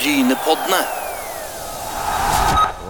[0.00, 0.99] Brynepoddene.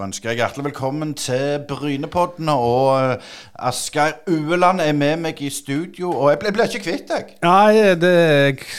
[0.00, 2.49] Ønsker jeg hjertelig velkommen til Brynepodden.
[2.49, 3.33] Og eh,
[3.68, 7.34] Asgeir Ueland er med meg i studio, og jeg ble ikke kvitt deg.
[7.44, 8.12] Nei, det,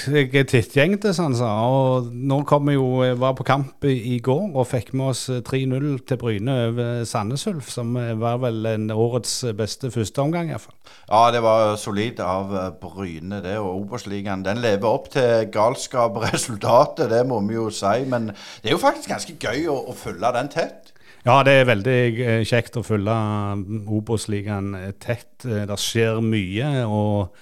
[0.10, 1.52] jeg er tittgjengte, som han sa.
[1.70, 5.28] Og nå kom vi jo, jeg var på kamp i, går og fikk med oss
[5.30, 10.78] 3-0 til Bryne over Sandnes Ulf, som var vel en årets beste førsteomgang, iallfall.
[11.12, 13.58] Ja, det var solid av eh, Bryne, det.
[13.62, 18.08] Og Obos-ligaen den lever opp til galskap resultatet, det må vi jo si.
[18.10, 20.92] Men det er jo faktisk ganske gøy å, å følge den tett.
[21.22, 23.16] Ja, det er veldig eh, kjekt å følge
[23.94, 25.46] Obos-ligaen tett.
[25.46, 26.86] Eh, Det skjer mye.
[26.86, 27.36] og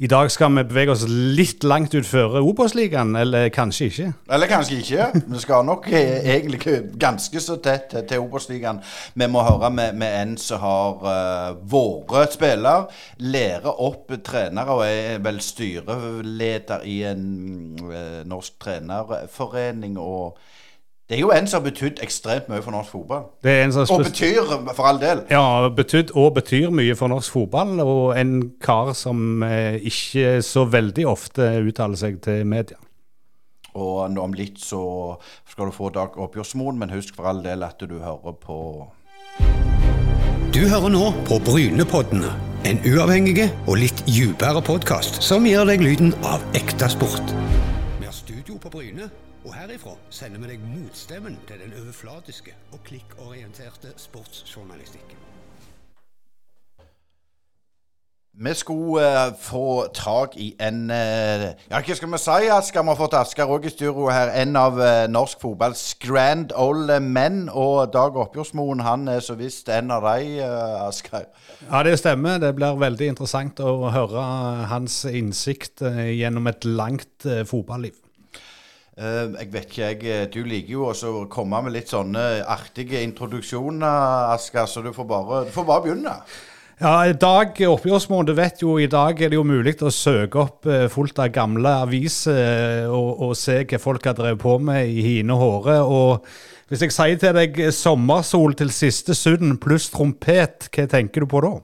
[0.00, 4.10] i dag skal vi bevege oss litt langt utfor Obos-ligaen, eller kanskje ikke.
[4.30, 5.06] Eller kanskje ikke.
[5.26, 8.78] Vi skal nok eh, egentlig ganske så tett til Obos-ligaen.
[9.18, 12.86] Vi må høre med, med en som har uh, vært spiller,
[13.18, 17.26] lærer opp trenere og er vel styreleder i en
[17.82, 19.98] uh, norsk trenerforening.
[19.98, 20.38] og
[21.08, 23.22] det er jo en som har betydd ekstremt mye for norsk fotball.
[23.40, 25.22] Det er en som Og betyr, for all del.
[25.32, 30.66] Ja, betydd og betyr mye for norsk fotball, og en kar som eh, ikke så
[30.68, 32.76] veldig ofte uttaler seg til media.
[33.72, 34.82] Og om litt så
[35.48, 38.58] skal du få Dag Oppgjørsmoen, men husk for all del at du hører på
[40.52, 42.34] Du hører nå på Brynepoddene,
[42.68, 47.32] en uavhengig og litt dypere podkast som gir deg lyden av ekte sport.
[47.96, 49.08] Vi har studio på Bryne,
[49.58, 55.24] herifra sender vi deg motstemmen til den overflatiske og klikkorienterte sportsjournalistikken.
[58.38, 62.46] Vi skulle uh, få tak i en uh, Ja, hva skal vi si?
[62.54, 62.84] Asker?
[62.86, 64.30] Vi har fått Asker òg i studio her.
[64.44, 67.48] En av uh, norsk fotballs grand old men.
[67.50, 71.26] Og Dag Oppgjørsmoen han er så visst en av de, uh, Asker.
[71.64, 72.38] Ja, det stemmer.
[72.38, 74.22] Det blir veldig interessant å høre
[74.70, 77.98] hans innsikt gjennom et langt fotballiv.
[78.98, 82.42] Eh, jeg vet ikke, jeg eh, Du liker jo også å komme med litt sånne
[82.50, 86.14] artige introduksjoner, Asker, så du får bare, du får bare begynne.
[86.78, 90.42] Ja, i dag, oppgjørsmål, du vet jo, i dag er det jo mulig å søke
[90.42, 94.90] opp eh, fullt av gamle aviser og, og se hva folk har drevet på med
[94.90, 95.78] i hine håre.
[95.86, 96.26] Og
[96.70, 101.46] hvis jeg sier til deg sommersol til siste sund pluss trompet, hva tenker du på
[101.46, 101.54] da?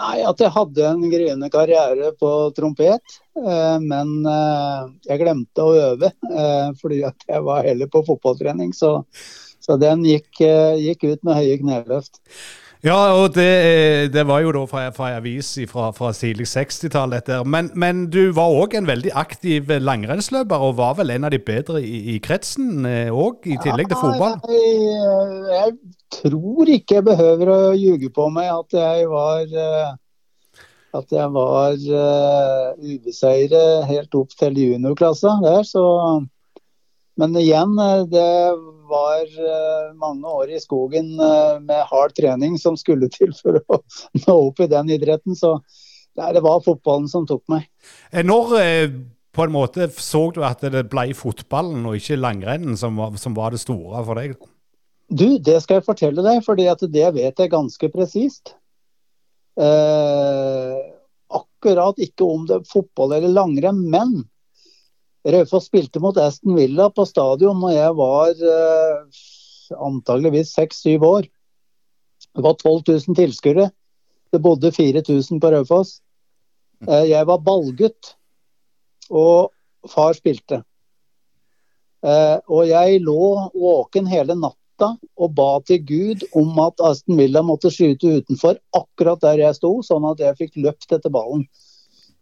[0.00, 3.18] Nei, at jeg hadde en gryende karriere på trompet.
[3.36, 8.72] eh, Men eh, jeg glemte å øve eh, fordi at jeg var heller på fotballtrening.
[8.76, 8.94] Så,
[9.60, 10.40] så den gikk,
[10.80, 12.22] gikk ut med høye kneløft.
[12.80, 17.12] Ja, og det, eh, det var jo da fra, fra avis fra, fra tidlig 60-tall,
[17.12, 17.42] dette.
[17.44, 21.42] Men, men du var òg en veldig aktiv langrennsløper, og var vel en av de
[21.44, 24.38] bedre i, i kretsen òg, i tillegg til fotball?
[24.48, 25.74] Jeg, eh, jeg
[26.22, 29.90] tror ikke jeg behøver å ljuge på meg at jeg var eh,
[30.96, 35.84] at jeg var uh, ubeseiret helt opp til juniorklassa der, så
[37.20, 38.28] Men igjen, eh, det
[38.90, 43.80] var eh, mange år i skogen eh, med hard trening som skulle til for å
[44.26, 45.38] nå opp i den idretten.
[45.38, 45.56] Så
[46.18, 47.68] det var fotballen som tok meg.
[48.12, 48.56] Eh, Når
[49.30, 53.36] på en måte så du at det ble fotballen og ikke langrennen som var, som
[53.36, 54.34] var det store for deg?
[55.10, 56.70] Du, det skal jeg fortelle deg, for det
[57.14, 58.54] vet jeg ganske presist.
[59.58, 60.76] Eh,
[61.30, 64.20] akkurat ikke om det er fotball eller langrenn, men
[65.28, 69.24] Raufoss spilte mot Aston Villa på stadion når jeg var eh,
[69.76, 71.28] antageligvis seks-syv år.
[72.30, 73.68] Det var 12 000 tilskuere.
[74.32, 75.98] Det bodde 4000 på Raufoss.
[76.88, 78.14] Eh, jeg var ballgutt,
[79.10, 79.50] og
[79.90, 80.62] far spilte.
[82.00, 87.42] Eh, og jeg lå våken hele natta og ba til Gud om at Aston Villa
[87.44, 91.44] måtte skyte utenfor akkurat der jeg sto, sånn at jeg fikk løpt etter ballen.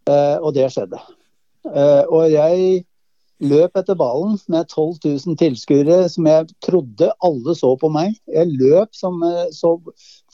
[0.09, 0.99] Eh, og det skjedde.
[1.69, 2.83] Eh, og jeg
[3.39, 8.17] løp etter ballen med 12 000 tilskuere som jeg trodde alle så på meg.
[8.27, 9.77] Jeg løp som, eh, så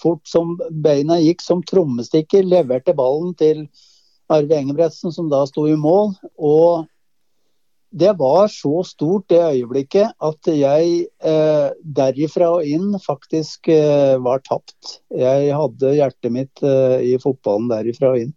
[0.02, 3.68] fort som beina gikk som trommestikker, leverte ballen til
[4.30, 6.16] Arve Engebretsen, som da sto i mål.
[6.38, 6.86] og
[7.96, 11.68] det var så stort det øyeblikket at jeg eh,
[11.98, 14.98] derifra og inn faktisk eh, var tapt.
[15.16, 18.34] Jeg hadde hjertet mitt eh, i fotballen derifra og inn.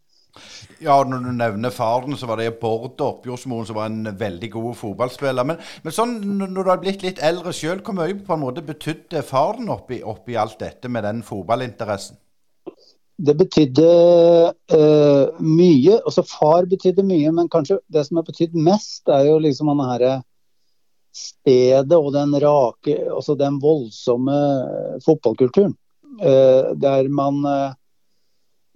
[0.83, 4.77] Ja, når du nevner faren, så var det Bård Oppjordsmoen som var en veldig god
[4.79, 5.47] fotballspiller.
[5.49, 8.65] Men, men sånn, når du har blitt litt eldre sjøl, hvor mye på en måte
[8.67, 12.19] betydde faren oppi, oppi alt dette med den fotballinteressen?
[13.19, 13.87] Det betydde
[14.55, 15.97] uh, mye.
[15.99, 19.83] Altså far betydde mye, men kanskje det som har betydd mest, er jo liksom han
[19.89, 20.13] herre
[21.19, 24.39] stedet og den rake, altså den voldsomme
[25.03, 25.75] fotballkulturen.
[26.19, 27.75] Uh, der man eh,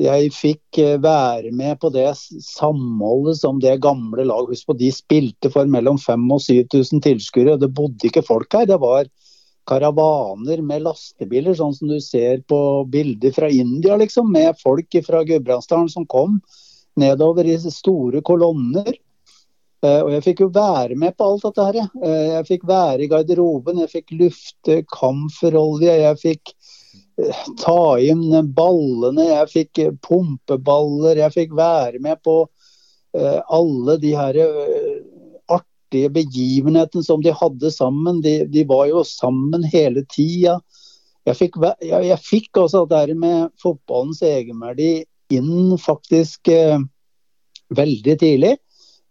[0.00, 4.88] jeg fikk eh, være med på det samholdet som det gamle lag Husk på, de
[4.94, 6.42] spilte for mellom 5000 og
[6.72, 7.58] 7000 tilskuere.
[7.60, 8.66] Det bodde ikke folk her.
[8.70, 9.10] Det var
[9.68, 12.58] karavaner med lastebiler, sånn som du ser på
[12.90, 14.32] bilder fra India, liksom.
[14.32, 16.40] Med folk fra Gudbrandsdalen som kom
[16.98, 18.92] nedover i store kolonner.
[19.82, 21.78] Eh, og jeg fikk jo være med på alt dette her.
[22.02, 26.54] Eh, jeg fikk være i garderoben, jeg fikk lufte kamferolje, jeg fikk
[27.60, 34.38] ta inn ballene, jeg fikk pumpeballer, jeg fikk være med på uh, alle de her
[34.40, 38.22] uh, artige begivenhetene som de hadde sammen.
[38.24, 40.58] De, de var jo sammen hele tida.
[41.28, 42.18] Jeg fikk, jeg, jeg
[42.90, 46.80] det med fotballens egenverdi inn faktisk eh,
[47.70, 48.56] veldig tidlig.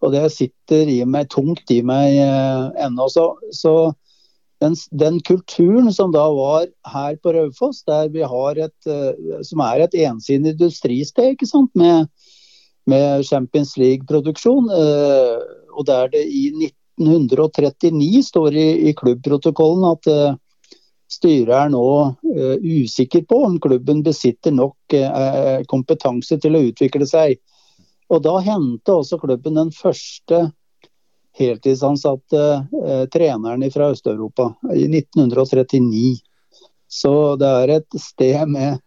[0.04, 3.08] Og det sitter i meg tungt i meg ennå.
[3.14, 3.94] Så, så
[4.62, 11.34] den, den, kulturen som da var her på Raufoss, uh, som er et ensidig industristed
[11.34, 11.72] ikke sant?
[11.76, 12.08] Med,
[12.90, 15.42] med Champions League-produksjon, uh,
[15.74, 16.48] og der det i
[17.00, 20.40] 1939 står i, i klubbprotokollen at uh,
[21.12, 21.88] styret er nå
[22.64, 24.94] usikker på om klubben besitter nok
[25.68, 27.34] kompetanse til å utvikle seg.
[28.08, 30.40] Og Da hendte også klubben den første
[31.42, 32.44] heltidsansatte
[32.86, 36.22] eh, treneren fra Øst-Europa i 1939.
[36.92, 38.80] Så det er et sted med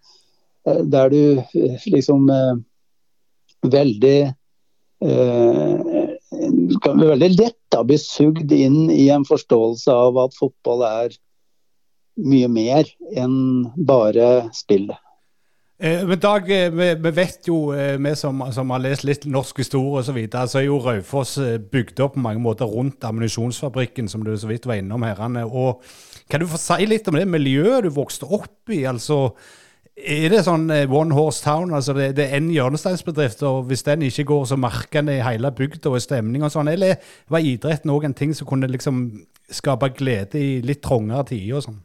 [0.67, 2.55] eh, der du eh, liksom eh,
[3.65, 4.19] veldig
[5.05, 6.01] eh,
[6.35, 11.15] Veldig lett da bli sugd inn i en forståelse av at fotball er
[12.19, 13.37] mye mer enn
[13.77, 14.89] bare spill.
[15.85, 19.59] Eh, men Dag, eh, vi, vet jo, eh, vi som, som, har lest litt norsk
[19.61, 21.35] historie osv., så, videre, så er jo Raufoss
[21.73, 25.21] bygd opp på mange måter rundt ammunisjonsfabrikken, som du så vidt var innom her.
[25.45, 25.85] Og
[26.31, 28.87] Kan du få si litt om det miljøet du vokste opp i?
[28.89, 29.35] altså
[29.95, 31.75] er det sånn one horse town?
[31.75, 35.21] altså Det, det er én hjørnesteinsbedrift, og hvis den ikke går, så merker en det
[35.21, 36.73] i hele bygda og stemning og sånn?
[36.73, 36.97] Eller
[37.29, 39.11] var idretten òg en ting som kunne liksom
[39.53, 41.83] skape glede i litt trangere tider og sånn?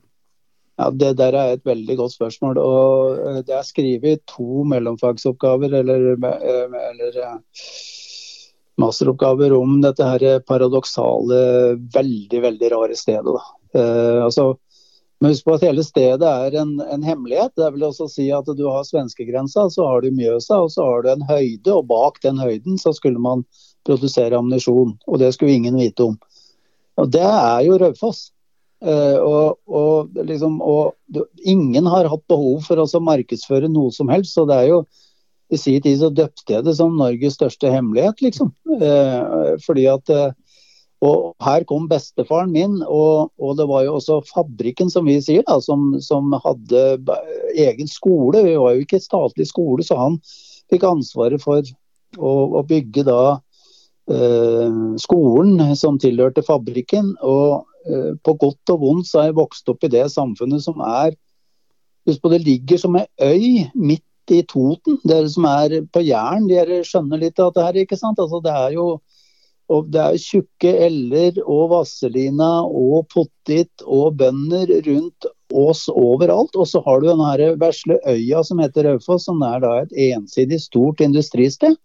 [0.80, 2.58] Ja, Det der er et veldig godt spørsmål.
[2.58, 7.36] og eh, Det er skrevet to mellomfagsoppgaver eller, eh, eller eh,
[8.80, 13.36] masteroppgaver om dette her paradoksale, veldig veldig rare stedet.
[13.76, 14.54] Eh, altså,
[15.20, 17.52] men husk på at hele stedet er en, en, hemmelighet.
[17.60, 21.04] Det vil også si at du har svenskegrensa, så har du Mjøsa, og så har
[21.04, 21.74] du en høyde.
[21.76, 23.44] Og bak den høyden så skulle man
[23.88, 24.96] produsere ammunisjon.
[25.12, 26.16] Og det skulle ingen vite om.
[27.00, 28.30] Og det er jo Raufoss.
[28.80, 30.96] Uh, og, og, liksom, og,
[31.44, 34.38] ingen har hatt behov for å markedsføre noe som helst.
[34.38, 34.84] Så det er jo
[35.50, 38.54] I sin tid så døpte jeg det som Norges største hemmelighet, liksom.
[38.70, 40.30] Uh, fordi at uh,
[41.04, 45.44] Og her kom bestefaren min, og, og, det var jo også fabrikken, som vi sier,
[45.48, 46.82] da, som, som hadde
[47.56, 48.44] egen skole.
[48.44, 50.18] Vi var jo ikke statlig skole, så han
[50.72, 51.64] fikk ansvaret for
[52.20, 53.40] å, å bygge da
[55.00, 57.14] skolen som tilhørte fabrikken.
[57.22, 57.69] og Eh,
[58.24, 61.18] på godt og vondt så har jeg vokst opp i det samfunnet som er
[62.08, 64.96] Husk på det ligger som ei øy midt i Toten.
[65.06, 68.22] Dere som er på Jæren, dere skjønner litt av det her, ikke sant?
[68.24, 68.86] Altså, det er jo
[69.70, 76.58] og det er tjukke eller og Vasselina og pottit og bønder rundt oss overalt.
[76.58, 81.04] Og så har du denne vesle øya som heter Raufoss, som er et ensidig stort
[81.06, 81.78] industristed.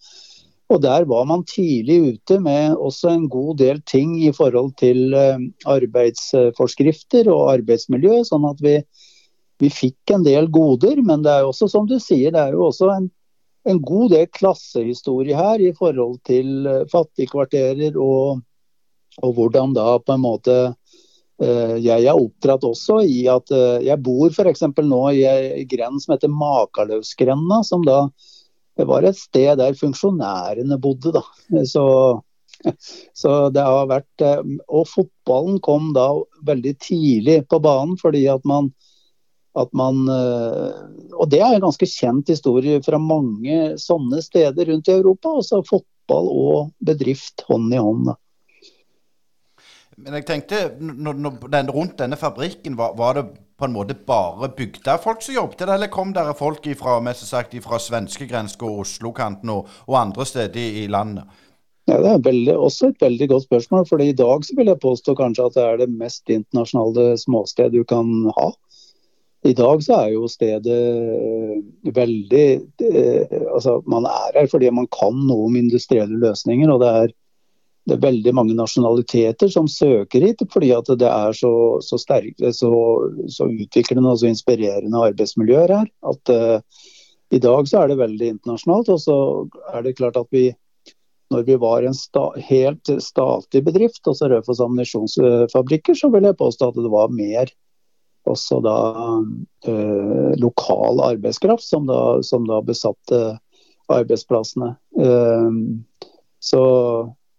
[0.72, 5.12] Og Der var man tidlig ute med også en god del ting i forhold til
[5.14, 8.78] eh, arbeidsforskrifter og arbeidsmiljø, sånn at vi,
[9.60, 11.02] vi fikk en del goder.
[11.04, 13.10] Men det er også som du sier, det er jo også en,
[13.68, 18.40] en god del klassehistorie her i forhold til eh, fattigkvarterer og,
[19.20, 23.52] og hvordan da på en måte eh, jeg er oppdratt også i at
[23.84, 24.64] jeg bor f.eks.
[24.80, 28.06] nå i ei grend som heter Makaløvsgrenda, som da
[28.78, 31.22] det var et sted der funksjonærene bodde, da.
[31.68, 31.84] Så,
[33.14, 36.08] så, det har vært eh, Og fotballen kom da
[36.46, 38.70] veldig tidlig på banen fordi at man,
[39.58, 40.82] at man eh,
[41.18, 45.36] Og det er en ganske kjent historie fra mange sånne steder rundt i Europa.
[45.38, 48.14] Altså fotball og bedrift hånd i hånd.
[49.94, 53.94] Men jeg tenkte, når, når den, rundt denne fabrikken, var, var, det på en måte
[53.94, 58.84] bare bygdefolk som jobbet der, eller kom der folk ifra, mest sagt, ifra svenskegrensa og
[58.84, 61.24] Oslo-kanten og, og, andre steder i, landet?
[61.86, 63.86] Ja, Det er veldig, også et veldig godt spørsmål.
[63.88, 67.84] for i dag vil jeg påstå kanskje at det er det mest internasjonale småstedet du
[67.84, 68.50] kan ha.
[69.44, 74.88] I dag så er jo stedet øh, veldig øh, altså Man er her fordi man
[74.88, 76.72] kan noe om industrielle løsninger.
[76.72, 77.12] og det er
[77.84, 81.52] det er veldig mange nasjonaliteter som søker hit, fordi at det er så,
[81.84, 82.70] så sterke, så,
[83.28, 85.90] så, utviklende og så inspirerende arbeidsmiljøer her.
[86.08, 86.84] At uh,
[87.34, 89.16] I dag så er det veldig internasjonalt, og så
[89.74, 90.48] er det klart at vi
[91.32, 96.68] når vi var en sta helt statlig bedrift, altså Raufoss ammunisjonsfabrikker, så vil jeg påstå
[96.70, 97.50] at det var mer
[98.30, 98.76] også da
[99.68, 103.20] uh, lokal arbeidskraft som da, som da besatte
[103.92, 104.70] arbeidsplassene.
[104.96, 105.82] Uh,
[106.40, 106.62] så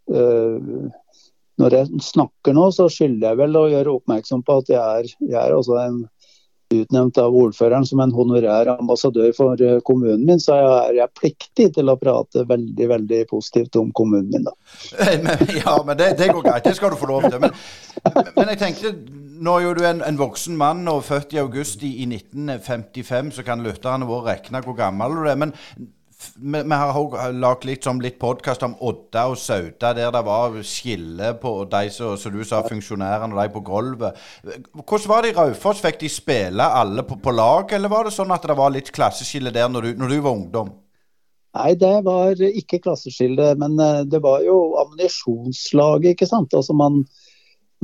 [0.06, 5.14] når jeg snakker nå, så skylder jeg vel å gjøre oppmerksom på at jeg er,
[5.24, 6.04] jeg er også en
[6.74, 11.68] utnevnt av ordføreren som en honorær ambassadør for eh, kommunen min, så er jeg pliktig
[11.76, 14.48] til å prate veldig veldig positivt om kommunen min.
[14.48, 14.56] da.
[15.62, 16.66] ja, men det, det, går greit.
[16.66, 17.38] Det skal du få lov til.
[17.44, 17.54] Men,
[18.38, 18.94] men jeg tenkte,
[19.46, 23.36] nå er jo du en, en voksen mann og født i august i, i 1955,
[23.38, 25.38] så kan lytterne våre regne hvor gammel du er.
[25.40, 25.54] Men
[26.36, 30.56] vi, har lagt lagd litt, sånn, litt podkast om Odda og Sauda, der det var
[30.66, 34.24] skille på de som, som du sa, funksjonærene og de på gulvet.
[34.74, 35.84] Hvordan var det i Raufoss?
[35.84, 38.92] Fikk de spille alle på, på, lag, eller var det sånn at det var litt
[38.96, 40.74] klasseskille der når du, når du var ungdom?
[41.56, 46.54] Nei, det var ikke klasseskille, men eh, det var jo ammunisjonslaget, ikke sant.
[46.58, 47.06] Altså man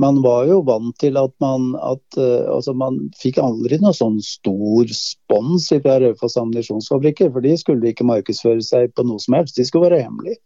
[0.02, 4.18] man var jo vant til at man at, uh, altså man fikk aldri noe sånn
[4.24, 9.58] stor spons fra Raufoss ammunisjonsfabrikker, for de skulle ikke markedsføre seg på noe som helst,
[9.58, 10.40] de skulle være hemmelige.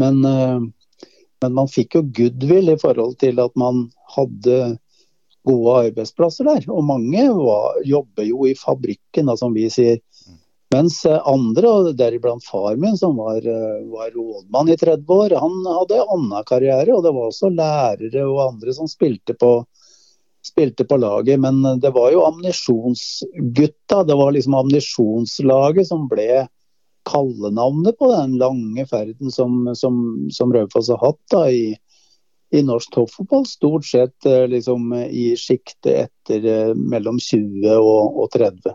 [0.00, 1.06] Men, uh,
[1.44, 3.86] men man fikk jo goodwill i forhold til at man
[4.16, 4.76] hadde
[5.46, 6.66] gode arbeidsplasser der.
[6.72, 10.00] Og mange var, jobber jo i fabrikken, da, som vi sier.
[10.74, 15.34] Mens eh, andre, og deriblant far min, som var, eh, var rådmann i 30 år,
[15.38, 16.90] han hadde annen karriere.
[16.96, 19.52] Og det var også lærere og andre som spilte på,
[20.46, 21.38] spilte på laget.
[21.42, 26.46] Men det var jo ammunisjonsgutta, det var liksom ammunisjonslaget som ble
[27.06, 30.00] kallenavnet på den lange ferden som, som,
[30.34, 31.76] som Raufoss har hatt da, i,
[32.50, 33.46] i norsk toppfotball.
[33.46, 38.74] Stort sett eh, liksom, i sjiktet etter mellom 20 og, og 30.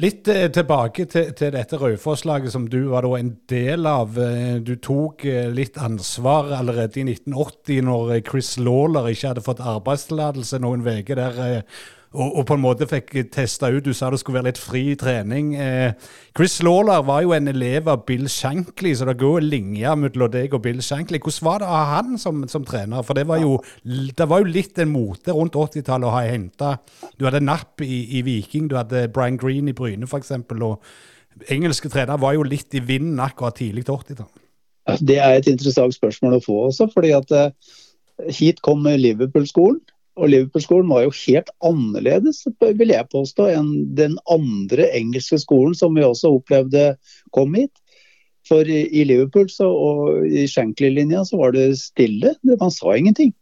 [0.00, 4.14] Litt eh, tilbake til, til dette Raufoss-laget som du var en del av.
[4.16, 9.60] Eh, du tok eh, litt ansvar allerede i 1980, når Chris Lawler ikke hadde fått
[9.60, 11.74] arbeidstillatelse noen uker der.
[12.10, 14.96] Og, og, på en måte fikk testa ut Du sa det skulle være litt fri
[14.98, 15.52] trening.
[15.54, 15.92] Eh,
[16.34, 20.32] Chris Lawler var jo en elev av Bill Shankly, så det går en linje mellom
[20.32, 21.20] deg og Bill Shankly.
[21.22, 23.04] Hvordan var det ha han som, som, trener?
[23.06, 26.72] For det var, jo, det var jo litt en mote rundt 80-tallet å ha henta
[27.14, 30.34] Du hadde Napp i, i, Viking, du hadde Brian Green i Bryne f.eks.
[30.50, 34.42] Og engelske trenere var jo litt i vinden akkurat tidlig til 80-tallet.
[34.98, 37.54] Det er et interessant spørsmål å få også, fordi at eh,
[38.34, 39.78] hit kom Liverpool-skolen.
[40.20, 45.96] Og Liverpool-skolen var jo helt annerledes, vil jeg påstå, enn den andre engelske skolen som
[45.96, 46.92] vi også opplevde
[47.36, 47.72] kom hit.
[48.48, 52.34] For i Liverpool så, og i Shankly-linja så var det stille.
[52.50, 53.32] Man sa ingenting.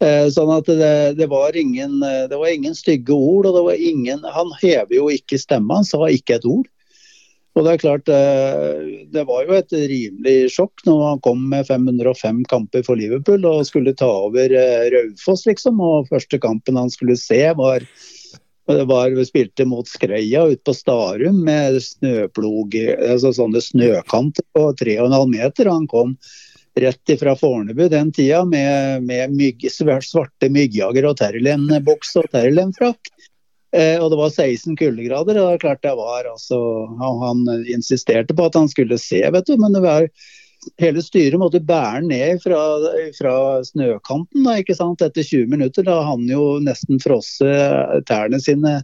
[0.00, 3.48] Eh, sånn at det, det, var ingen, det, var ingen, stygge ord.
[3.48, 6.68] og det var ingen, Han hever jo ikke stemma, han sa ikke et ord.
[7.58, 11.66] Og Det er klart, eh, det var jo et rimelig sjokk når han kom med
[11.66, 15.82] 505 kamper for Liverpool og skulle ta over eh, Raufoss, liksom.
[15.82, 17.82] Og første kampen han skulle se, var,
[18.86, 22.78] var spilte mot Skreia ute på Starum med snøplog,
[23.10, 25.66] altså sånne snøkanter på 3,5 meter.
[25.66, 26.14] og Han kom
[26.78, 33.10] rett ifra Fornebu den tida med, med mygg, svarte myggjager og Terlen-boks og Terlen-frakk.
[33.76, 35.38] Eh, og det var 16 kuldegrader.
[35.38, 36.58] og det klart jeg var altså,
[36.98, 39.56] han, han, insisterte på at han skulle se, vet du.
[39.60, 40.08] Men det var,
[40.82, 42.58] hele styret måtte bære ned fra,
[43.18, 45.02] fra snøkanten da, ikke sant?
[45.06, 45.86] etter 20 minutter.
[45.86, 48.80] Da han jo nesten frosset tærne sine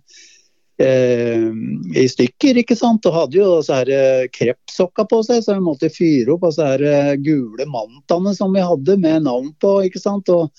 [0.78, 1.50] eh,
[1.98, 2.62] i stykker.
[2.62, 3.06] ikke sant?
[3.10, 6.72] Og hadde jo så her eh, krepsokka på seg, så vi måtte fyre opp disse
[6.78, 9.80] eh, gule mantaene som vi hadde med navn på.
[9.88, 10.30] ikke sant?
[10.30, 10.52] Og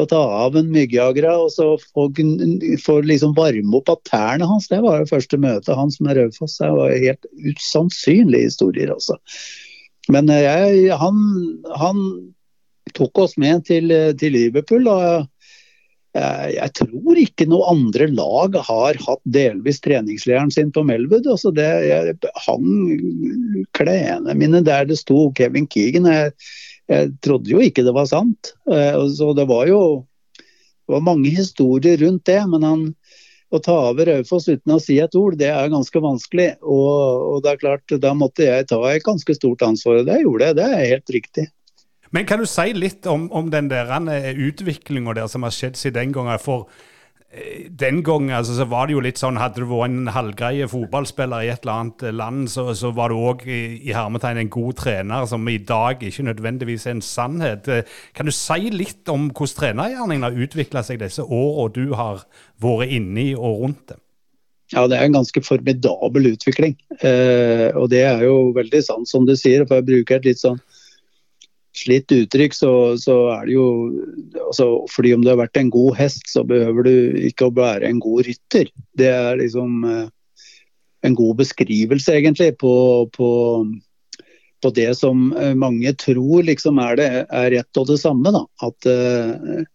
[0.00, 2.06] å ta av en myggjagere og så få,
[2.84, 4.70] få liksom varme opp av tærne hans.
[4.72, 6.58] Det var det første møtet hans med Raufoss.
[6.62, 9.18] Det var helt usannsynlige historier, altså.
[10.12, 11.18] Men eh, jeg, han,
[11.78, 12.06] han,
[12.92, 14.88] tok oss med til, til Liverpool.
[14.90, 15.28] og
[16.12, 21.28] jeg, jeg, tror ikke noe andre lag har hatt delvis treningslederen sin på Melwood.
[21.30, 22.66] Altså det, jeg hang
[23.78, 26.10] klærne mine der det sto Kevin Keegan.
[26.10, 26.34] Jeg,
[26.90, 28.54] jeg trodde jo ikke det var sant.
[28.70, 29.82] Eh, så det var jo
[30.86, 32.40] det var mange historier rundt det.
[32.50, 32.84] Men han,
[33.52, 36.50] å ta over Raufoss uten å si et ord, det er ganske vanskelig.
[36.60, 36.92] Og,
[37.30, 40.02] og, det er klart, da måtte jeg ta et ganske stort ansvar.
[40.02, 41.48] Og det gjorde jeg, det er helt riktig.
[42.12, 45.78] Men kan du si litt om, om den der eh, utviklinga der som har skjedd
[45.80, 46.42] siden den gangen?
[46.42, 46.68] For
[47.80, 51.46] den gangen altså, så var det jo litt sånn Hadde du vært en halvgreie fotballspiller
[51.46, 54.52] i et eller annet eh, land, så, så var du òg i, i hermetegn en
[54.52, 57.70] god trener, som i dag ikke nødvendigvis er en sannhet.
[57.72, 62.26] Eh, kan du si litt om hvordan trenergjerningen har utvikla seg disse åra du har
[62.60, 64.02] vært inni og rundt det?
[64.72, 66.76] ja, det er en ganske formidabel utvikling.
[67.04, 69.66] Eh, og det er jo veldig sant som du sier.
[69.68, 70.60] For jeg bruker et litt sånn
[71.82, 73.68] slitt uttrykk, så, så, er det jo
[74.46, 77.88] altså, Fordi om du har vært en god hest, så behøver du ikke å være
[77.88, 78.70] en god rytter.
[78.98, 80.04] Det er liksom eh,
[81.06, 82.74] en god beskrivelse, egentlig, på,
[83.16, 83.30] på,
[84.62, 88.34] på, det som eh, mange tror liksom er, det, er rett og det samme.
[88.34, 88.46] Da.
[88.68, 89.66] At eh,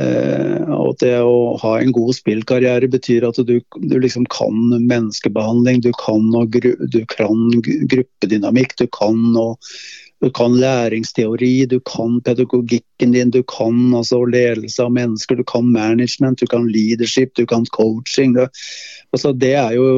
[0.00, 5.82] Eh, og det å ha en god spillkarriere betyr at du, du liksom kan menneskebehandling,
[5.84, 6.30] du kan,
[6.94, 7.42] du kan
[7.92, 9.20] gruppedynamikk, du kan,
[10.22, 15.66] du kan, læringsteori, du kan pedagogikken din, du kan altså ledelse av mennesker, du kan
[15.74, 18.36] management, du kan leadership, du kan coaching.
[18.36, 18.46] Det,
[19.10, 19.88] altså, det er jo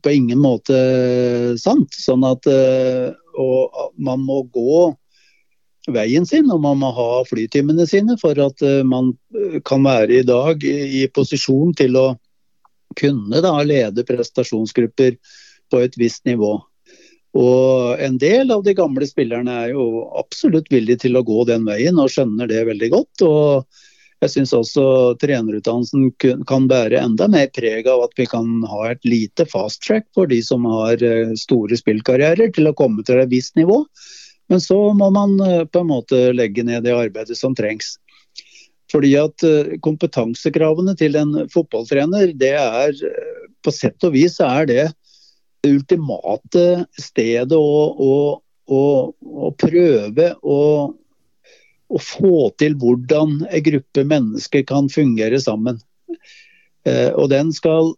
[0.00, 0.78] på ingen måte
[1.60, 1.92] sant.
[1.92, 4.94] Sånn at eh, og man må gå
[5.92, 10.22] veien sin, og man må ha flytimene sine for at eh, man eh, kan være
[10.22, 12.06] i dag i posisjon til å
[12.96, 15.18] kunne da, lede prestasjonsgrupper
[15.72, 16.56] på et visst nivå.
[17.34, 21.66] Og En del av de gamle spillerne er jo absolutt villige til å gå den
[21.66, 23.26] veien og skjønner det veldig godt.
[23.26, 23.82] og
[24.24, 24.84] jeg syns også
[25.20, 26.06] trenerutdannelsen
[26.48, 30.30] kan bære enda mer preg av at vi kan ha et lite fast track for
[30.30, 33.82] de som har eh, store spillkarrierer, til å komme til et visst nivå.
[34.48, 37.98] Men så må man eh, på en måte legge ned det arbeidet som trengs.
[38.92, 42.96] Fordi at eh, kompetansekravene til en fotballtrener, det er
[43.64, 44.86] på sett og vis er det
[45.64, 46.66] det ultimate
[47.00, 48.14] stedet å, å,
[48.68, 48.82] å,
[49.48, 50.60] å prøve å,
[52.00, 55.76] få til hvordan en gruppe mennesker kan fungere sammen.
[57.14, 57.92] og den skal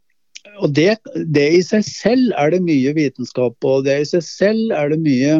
[0.61, 0.99] og det,
[1.33, 5.01] det i seg selv er det mye vitenskap og det i seg selv er det
[5.01, 5.39] mye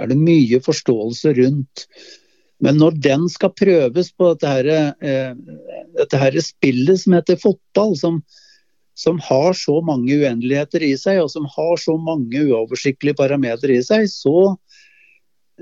[0.00, 1.86] er det mye forståelse rundt.
[2.64, 4.68] Men når den skal prøves på dette, her,
[5.02, 5.34] eh,
[5.98, 8.22] dette her spillet som heter fotball, som,
[8.94, 13.84] som, har så mange uendeligheter i seg, og som har så mange uoversiktlige parametere i
[13.84, 14.54] seg, så,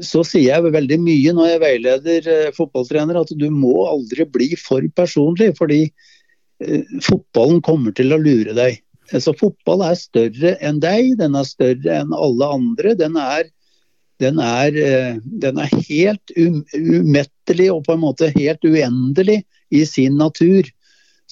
[0.00, 4.52] så sier jeg veldig mye når jeg veileder eh, fotballtrenere at du må aldri bli
[4.60, 8.83] for personlig, fordi eh, fotballen kommer til å lure deg.
[9.12, 12.94] Så Fotball er større enn deg, den er større enn alle andre.
[12.96, 13.50] Den er
[14.22, 19.40] den er, eh, den er helt umettelig og på en måte helt uendelig
[19.74, 20.68] i sin natur.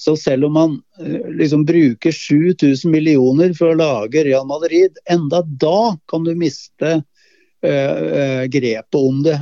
[0.01, 5.43] Så selv om man eh, liksom bruker 7000 millioner for å lage Real Madrid, enda
[5.45, 9.37] da kan du miste uh, grepet om det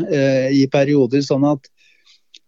[0.52, 1.24] i perioder.
[1.24, 1.70] Sånn at,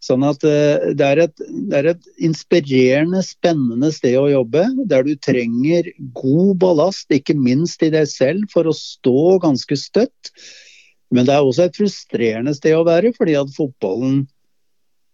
[0.04, 4.65] sånn at det, er et, det, er et, inspirerende, spennende sted å jobbe.
[4.91, 10.34] Der du trenger god ballast, ikke minst i deg selv, for å stå ganske støtt.
[11.15, 14.26] Men det er også et frustrerende sted å være, fordi at fotballen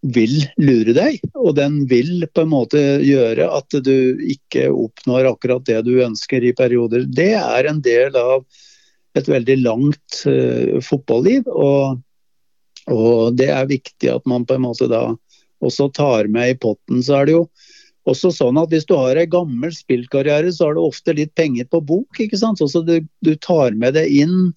[0.01, 1.19] vil lure deg.
[1.35, 6.43] Og den vil på en måte gjøre at du ikke oppnår akkurat det du ønsker
[6.45, 7.07] i perioder.
[7.07, 8.45] Det er en del av
[9.17, 11.47] et veldig langt uh, fotballiv.
[11.49, 11.97] Og,
[12.93, 15.09] og, det er viktig at man på en måte da
[15.65, 17.01] også tar med i potten.
[17.03, 17.47] Så er det jo
[18.07, 21.67] også sånn at hvis du har en gammel spillkarriere, så har du ofte litt penger
[21.71, 22.21] på bok.
[22.21, 22.61] ikke sant?
[22.61, 24.53] Så du, du tar med det inn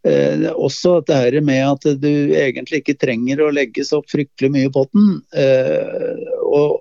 [0.00, 4.72] Eh, også dette med at du egentlig ikke trenger å legge så fryktelig mye i
[4.72, 5.18] potten.
[5.36, 6.80] Eh, og,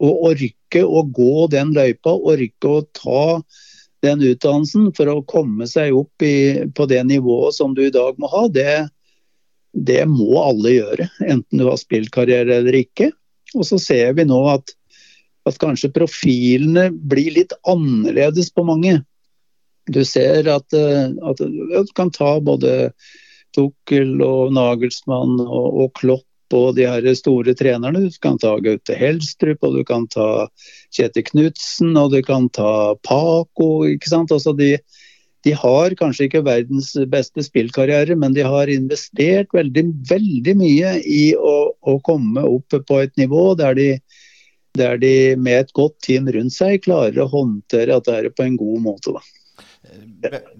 [0.00, 3.24] og orke å gå den løypa, orke å ta
[4.04, 8.16] den utdannelsen for å komme seg opp i, på det nivået som du i dag
[8.20, 8.88] må ha, det,
[9.72, 11.08] det må alle gjøre.
[11.24, 13.10] Enten du har spillkarriere eller ikke.
[13.56, 14.72] Og så ser vi nå at,
[15.48, 19.00] at kanskje profilene blir litt annerledes på mange.
[19.90, 22.92] Du ser at, eh, at du kan ta både
[23.56, 28.06] Tukkel og Nagelsmann og, og Klopp og de her store trenerne.
[28.06, 30.48] Du kan ta Gaute Helstrup, og du kan ta
[30.94, 33.70] Kjetil Knutsen, og du kan ta Paco.
[33.86, 34.34] ikke sant?
[34.34, 34.72] Altså de,
[35.46, 41.22] de, har kanskje ikke verdens beste spillkarriere, men de har investert veldig, veldig mye i
[41.36, 43.90] å, å komme opp på et nivå der de,
[44.78, 48.88] der de med et godt team rundt seg klarer å håndtere dette på en god
[48.90, 49.14] måte.
[49.14, 49.39] da.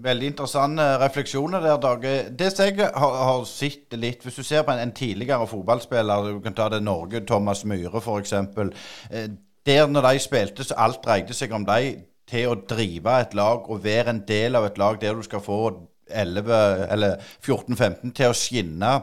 [0.01, 2.05] Veldig interessante refleksjoner der, Dag.
[2.39, 6.31] Det som jeg har, har, sett litt Hvis du ser på en, en, tidligere fotballspiller,
[6.33, 8.33] du kan ta det Norge, Thomas Myhre f.eks.
[8.33, 9.27] Eh,
[9.65, 11.93] der når de spilte, så alt dreide seg om de
[12.31, 15.43] til å drive et lag og være en del av et lag der du skal
[15.45, 15.59] få
[16.09, 18.95] 11 eller 14-15 til å skinne.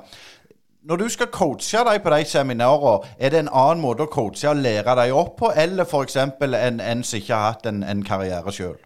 [0.89, 4.51] Når du skal coache dem på de seminarene, er det en annen måte å coache
[4.51, 6.17] og lære dem opp på, eller f.eks.
[6.17, 8.79] en, en som ikke har hatt en, en karriere sjøl?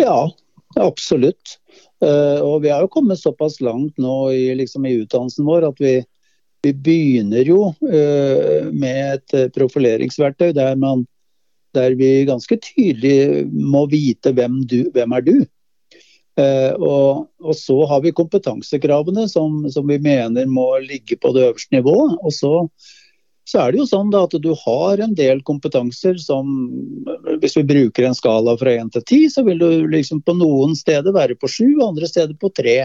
[0.00, 0.30] Ja,
[0.80, 1.58] absolutt.
[2.02, 5.82] Uh, og vi har jo kommet såpass langt nå i, liksom, i utdannelsen vår at
[5.82, 5.94] vi,
[6.66, 11.06] vi begynner jo uh, med et profileringsverktøy der man
[11.76, 17.78] der vi ganske tydelig må vite hvem, du, hvem er du eh, og, og, så
[17.90, 22.18] har vi kompetansekravene som, som, vi mener må ligge på det øverste nivået.
[22.20, 22.52] Og så,
[23.44, 26.50] så er det jo sånn at du har en del kompetanser som
[27.42, 30.76] Hvis vi bruker en skala fra 1 til 10, så vil du liksom på noen
[30.78, 32.76] steder være på 7, andre steder på 3.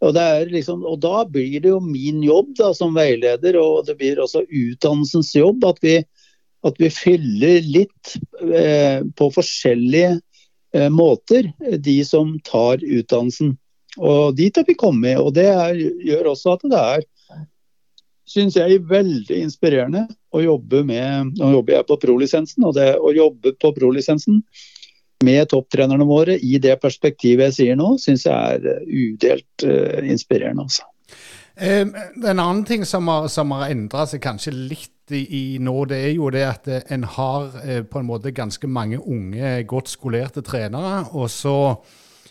[0.00, 0.16] Og,
[0.48, 4.42] liksom, og, da blir det jo min jobb da, som veileder, og det blir også
[4.46, 5.98] utdannelsens jobb, at vi,
[6.66, 8.14] at vi fyller litt
[8.48, 11.52] eh, på forskjellige eh, måter
[11.84, 13.54] de som tar utdannelsen.
[14.00, 15.20] Og dit har vi kommet.
[15.20, 17.06] Og det er, gjør også at det er
[18.30, 23.12] syns jeg veldig inspirerende å jobbe med Nå jobber jeg på prolisensen, og det å
[23.14, 24.42] jobbe på prolisensen
[25.24, 29.98] med topptrenerne våre i det perspektivet jeg sier nå, syns jeg er eh, udelt uh,
[30.08, 30.64] inspirerende.
[30.64, 30.86] Altså.
[31.60, 31.90] Um,
[32.24, 35.98] en annen ting som har, som har endra seg kanskje litt i, i, nå, det
[36.06, 37.50] er jo det at en har
[37.90, 41.02] på en måte ganske mange unge, godt skolerte trenere.
[41.18, 41.56] Og så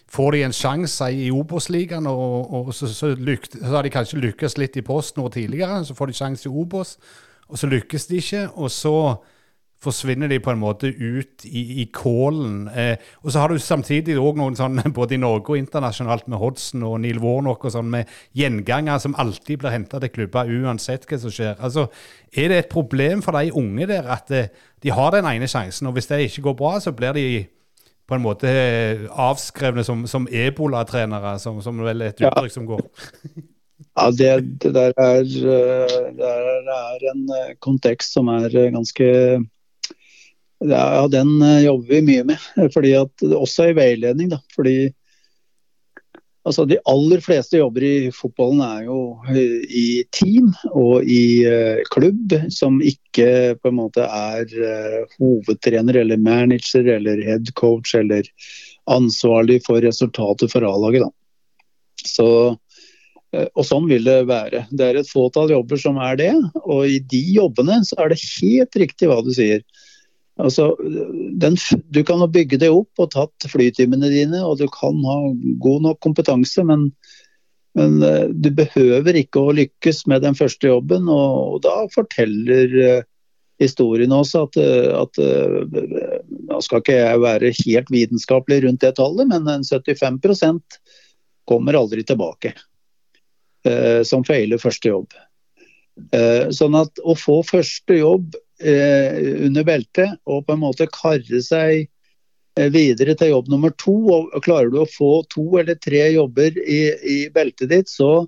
[0.10, 4.22] får de en sjanse i Obos-ligaen, og, og så, så, lykt, så, har de kanskje
[4.24, 5.84] lykkes litt i post noe tidligere.
[5.86, 6.96] Så får de sjanse i Obos,
[7.50, 8.48] og så lykkes de ikke.
[8.56, 8.96] og så
[9.80, 12.68] forsvinner de på en måte ut i, i kålen.
[12.68, 16.42] Eh, og så har du samtidig òg noen sånn, både i Norge og internasjonalt, med
[16.42, 21.08] Hodson og Neil Warnock og sånn, med gjenganger som alltid blir henta til klubber uansett
[21.08, 21.56] hva som skjer.
[21.64, 21.88] Altså,
[22.36, 24.52] Er det et problem for de unge der at eh,
[24.84, 27.26] de har den ene sjansen, og hvis det ikke går bra, så blir de
[28.10, 28.50] på en måte
[29.14, 32.58] avskrevne som, som ebolatrenere, som, som vel er et uttrykk ja.
[32.58, 32.86] som går?
[34.00, 34.28] Ja, det,
[34.64, 39.08] det, der er, eh, det er en eh, kontekst som er ganske
[40.60, 42.48] ja, den eh, jobber vi mye med.
[42.76, 44.32] Fordi at, også i veiledning.
[44.34, 44.40] Da.
[44.56, 44.92] Fordi
[46.48, 49.00] altså, de aller fleste jobber i fotballen er jo
[49.32, 56.02] eh, i team og i uh, klubb, som ikke på en måte er uh, hovedtrener
[56.04, 58.28] eller manager eller head coach eller
[58.90, 61.06] ansvarlig for resultatet for A-laget.
[62.00, 62.26] Så,
[63.36, 64.64] og sånn vil det være.
[64.72, 66.32] Det er et fåtall jobber som er det,
[66.64, 69.62] og i de jobbene så er det helt riktig hva du sier.
[70.40, 70.72] Altså,
[71.42, 71.58] den,
[71.92, 75.18] du kan bygge det opp og tatt flytimene dine, og du kan ha
[75.60, 76.88] god nok kompetanse, men,
[77.76, 81.12] men eh, du behøver ikke å lykkes med den første jobben.
[81.12, 83.08] Og, og da forteller uh,
[83.60, 85.20] historien også at, eh, at
[86.50, 90.80] Nå skal ikke jeg være helt vitenskapelig rundt det tallet, men en 75%
[91.50, 92.54] kommer aldri tilbake
[94.08, 95.12] som feiler første jobb.
[96.56, 101.88] sånn at å få første jobb eh, under beltet og på en måte karre seg
[102.60, 103.96] eh, videre til jobb nummer to.
[104.16, 108.28] og Klarer du å få to eller tre jobber i, i beltet ditt, så,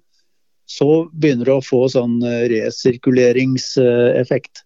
[0.70, 4.64] så, begynner du å få sånn eh, resirkuleringseffekt.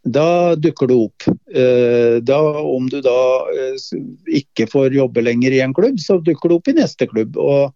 [0.00, 1.22] Da dukker du opp.
[1.52, 3.44] Eh, da, om du da
[4.32, 7.36] ikke får jobbe lenger i en klubb, så dukker du opp i neste klubb.
[7.36, 7.74] Og,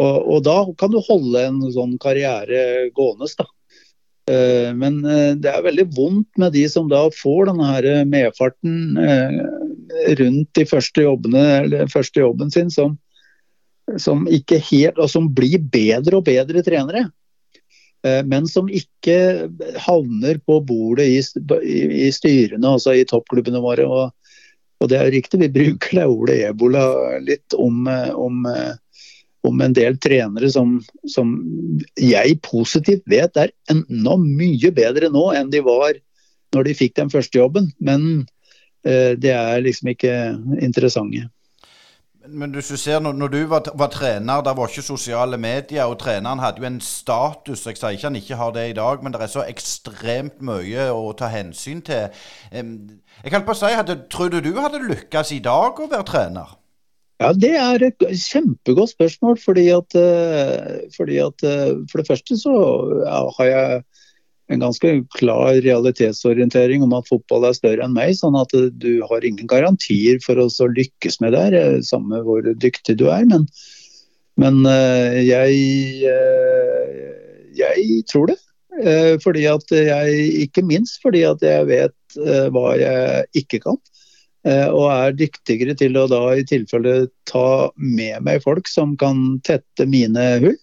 [0.00, 3.26] og, og da kan du holde en sånn karriere gående.
[3.38, 3.46] da.
[4.30, 8.98] Eh, men eh, det er veldig vondt med de som da får denne her medfarten
[9.00, 9.38] eh,
[10.20, 12.94] rundt de første jobbene, eller første jobben sin, som,
[13.98, 17.08] som, ikke helt, og som blir bedre og bedre trenere.
[18.00, 19.50] Men som ikke
[19.84, 23.84] havner på bordet i, i styrene, altså i toppklubbene våre.
[23.84, 24.38] Og,
[24.80, 26.86] og, det er riktig, vi bruker det ordet ebola
[27.20, 27.84] litt om,
[28.16, 28.48] om
[29.46, 31.32] om en del trenere som, som,
[31.96, 35.96] jeg positivt vet er enda mye bedre nå enn de var
[36.54, 37.70] når de fikk den første jobben.
[37.78, 38.26] Men
[38.84, 40.14] eh, det er liksom ikke
[40.60, 41.28] interessante.
[42.30, 46.38] Men du ser, når, du var, var, trener, det var ikke sosiale medier, og treneren
[46.38, 47.64] hadde jo en status.
[47.66, 50.90] Jeg sier ikke han ikke har det i dag, men det er så ekstremt mye
[50.92, 52.12] å ta hensyn til.
[52.52, 56.59] Jeg kan å si, hadde, Tror du du hadde lykkes i dag å være trener?
[57.20, 59.36] Ja, Det er et kjempegodt spørsmål.
[59.44, 62.52] fordi at, eh, fordi at eh, For det første så
[63.36, 63.82] har jeg
[64.50, 68.16] en ganske klar realitetsorientering om at fotball er større enn meg.
[68.16, 72.96] Sånn at eh, du har ingen garantier for å lykkes med det, samme hvor dyktig
[72.96, 73.26] du er.
[73.28, 73.46] Men,
[74.40, 74.64] men
[75.20, 75.60] jeg,
[77.60, 78.40] jeg tror det.
[79.20, 82.20] Fordi at jeg, ikke minst fordi at jeg vet
[82.54, 83.76] hva jeg ikke kan.
[84.48, 89.40] Eh, og er dyktigere til å da i tilfelle ta med meg folk som kan
[89.44, 90.56] tette mine hull.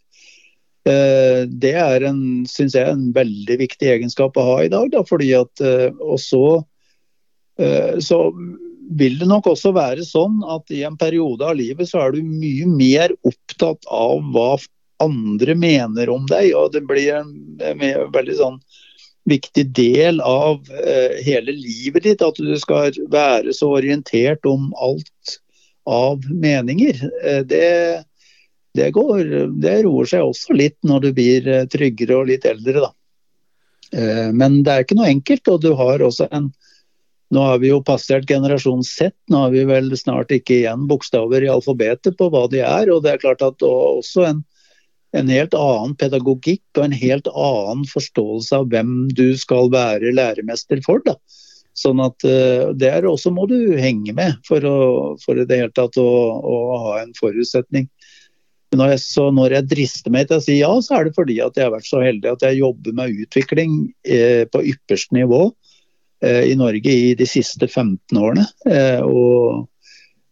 [0.88, 4.90] Eh, det er en, synes jeg, en veldig viktig egenskap å ha i dag.
[4.96, 6.46] Da, fordi at, eh, og så,
[7.58, 8.18] så
[8.98, 12.20] vil det nok også være sånn at i en periode av livet så er du
[12.22, 14.52] mye mer opptatt av hva
[15.02, 16.52] andre mener om deg.
[16.58, 17.82] og Det blir en, en
[18.14, 18.60] veldig sånn
[19.28, 22.24] viktig del av eh, hele livet ditt.
[22.24, 25.40] At du skal være så orientert om alt
[25.88, 27.02] av meninger.
[27.24, 27.68] Eh, det,
[28.78, 32.88] det, går, det roer seg også litt når du blir eh, tryggere og litt eldre,
[32.88, 32.94] da.
[34.36, 36.50] Men det er ikke noe enkelt, og du har også en
[37.32, 41.44] nå har vi jo passert generasjon Z, nå har vi vel snart ikke igjen bokstaver
[41.44, 42.92] i alfabetet på hva de er.
[42.92, 44.44] Og det er klart at også en,
[45.18, 50.82] en helt annen pedagogikk og en helt annen forståelse av hvem du skal være læremester
[50.86, 51.04] for.
[51.06, 51.18] da.
[51.78, 54.78] Sånn at uh, Der også må du henge med for, å,
[55.22, 56.08] for det hele tatt å,
[56.42, 57.90] å ha en forutsetning.
[58.76, 61.38] Når jeg, så når jeg drister meg til å si ja, så er det fordi
[61.44, 65.46] at jeg har vært så heldig at jeg jobber med utvikling eh, på ypperste nivå
[66.26, 68.44] eh, i Norge i de siste 15 årene.
[68.68, 69.70] Eh, og,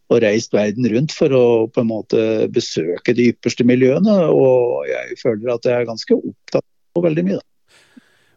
[0.08, 2.20] og, reist verden rundt for å på en måte
[2.54, 4.16] besøke de ypperste miljøene.
[4.30, 6.66] Og jeg føler at jeg er ganske opptatt
[6.96, 7.40] av veldig mye.
[7.40, 7.46] Da.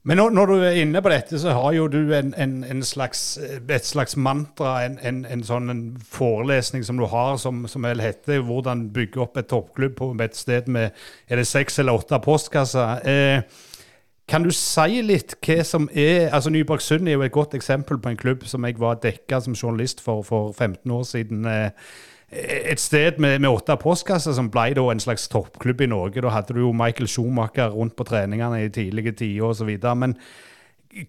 [0.08, 2.84] Men når, når, du er inne på dette, så har jo du en, en, en
[2.88, 3.21] slags,
[3.60, 8.88] et slags mantra, en, en sånn forelesning som du har, som, som vel heter 'Hvordan
[8.95, 10.95] bygge opp et toppklubb på et sted med
[11.27, 13.05] er det seks eller åtte postkasser'.
[13.05, 13.43] Eh,
[14.29, 18.11] kan du si litt hva som er altså Nybergsund er jo et godt eksempel på
[18.11, 21.45] en klubb som jeg var dekka som journalist for for 15 år siden.
[21.45, 21.71] Eh,
[22.31, 26.21] et sted med, med åtte postkasser som ble da en slags toppklubb i Norge.
[26.21, 29.71] Da hadde du jo Michael Schumacher rundt på treningene i tidlige tider osv.
[29.97, 30.13] Men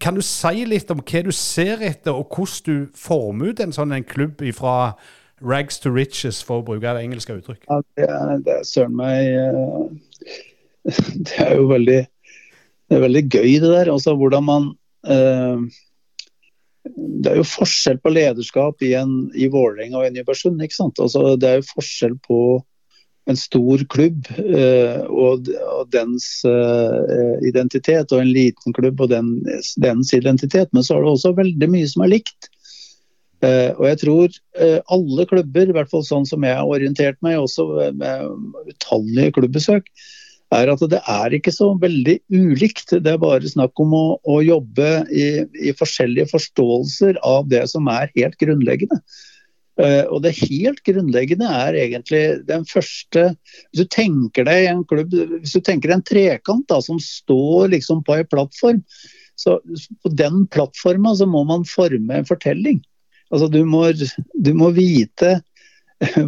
[0.01, 3.75] kan du si litt om hva du ser etter, og hvordan du former ut en
[3.75, 4.95] sånn en klubb fra
[5.41, 7.69] rags to riches, for å bruke det engelske uttrykket?
[7.69, 10.39] Ja, det er, søren meg eh,
[11.27, 11.99] Det er jo veldig,
[12.91, 13.89] det er veldig gøy, det der.
[13.93, 14.65] Altså hvordan man
[15.07, 15.61] eh,
[16.83, 20.59] det er jo forskjell på lederskap i, en, i Vålerenga og i Nybergsund.
[20.59, 20.99] ikke sant?
[20.99, 22.41] Altså, det er jo forskjell på
[23.29, 29.37] en stor klubb eh, og, og, dens eh, identitet, og en liten klubb og den,
[29.79, 30.73] dens identitet.
[30.73, 32.51] Men så er det også veldig mye som er likt.
[33.41, 34.35] Uh, og jeg tror
[34.93, 37.63] alle klubber, i hvert fall sånn som jeg har orientert meg, også
[37.97, 38.27] med
[38.69, 39.87] utallige klubbbesøk,
[40.51, 42.95] er at det er ikke så veldig ulikt.
[43.03, 47.87] Det er bare snakk om å, å jobbe i, i, forskjellige forståelser av det som
[47.91, 48.99] er helt grunnleggende.
[49.79, 53.29] Uh, og det helt grunnleggende er egentlig den første
[53.71, 58.03] Hvis du tenker deg en klubb, hvis du tenker en trekant da, som står liksom
[58.05, 58.83] på en plattform,
[59.39, 59.57] så
[60.03, 62.81] på den plattforma må man forme en fortelling.
[63.31, 63.87] Altså du må,
[64.35, 65.37] du må vite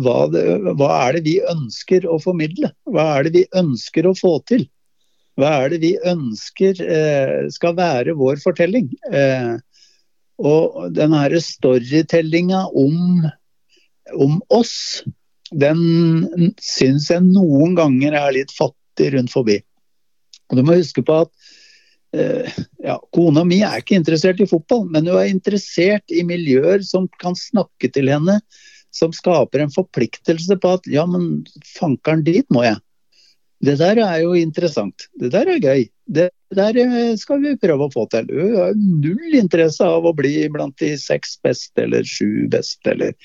[0.03, 0.43] hva, det,
[0.77, 2.71] hva, er det vi ønsker å formidle?
[2.89, 4.67] Hva er det vi ønsker å få til?
[5.39, 8.91] Hva er det vi ønsker eh, skal være vår fortelling?
[9.09, 9.55] Eh,
[10.43, 13.25] og den herre storytellinga om,
[14.13, 15.01] om, oss,
[15.49, 15.81] den
[16.61, 19.57] syns jeg noen ganger er litt fattig rundt forbi.
[20.51, 21.31] Og Du må huske på at
[22.13, 26.85] eh, ja, kona mi er ikke interessert i fotball, men hun er interessert i miljøer
[26.85, 28.37] som kan snakke til henne
[28.93, 31.43] som skaper en forpliktelse på at ja, men
[31.75, 32.79] fankeren, dit må jeg.
[33.63, 35.05] Det der er jo interessant.
[35.19, 35.85] Det der er gøy.
[36.03, 38.27] Det der eh, skal vi prøve å få til.
[38.27, 43.15] Hun har null interesse av å bli blant de seks beste eller sju beste eller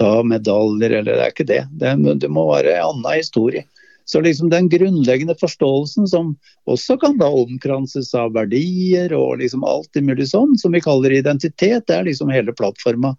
[0.00, 1.62] ta medaljer, eller det er ikke det.
[1.78, 3.64] Det, det må være en annen historie.
[4.04, 6.34] Så liksom den grunnleggende forståelsen som
[6.68, 11.86] også kan da omkranses av verdier og liksom alt mulig sånn, som vi kaller identitet,
[11.88, 13.14] det er liksom hele plattforma.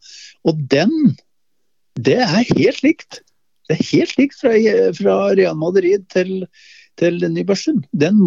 [0.46, 0.94] Og den
[1.96, 3.22] det er helt likt.
[3.66, 4.54] Det er helt likt fra,
[4.98, 6.46] fra Real Madrid til,
[7.00, 7.86] til Nybergsund.
[7.92, 8.20] Den,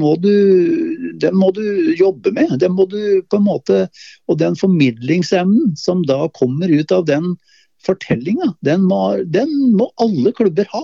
[1.23, 1.63] den, må du
[1.99, 2.57] jobbe med.
[2.63, 3.87] Den må du på en måte,
[4.27, 7.37] Og den formidlingsevnen som da kommer ut av den
[7.87, 8.89] fortellinga, den,
[9.31, 10.83] den, må alle klubber ha.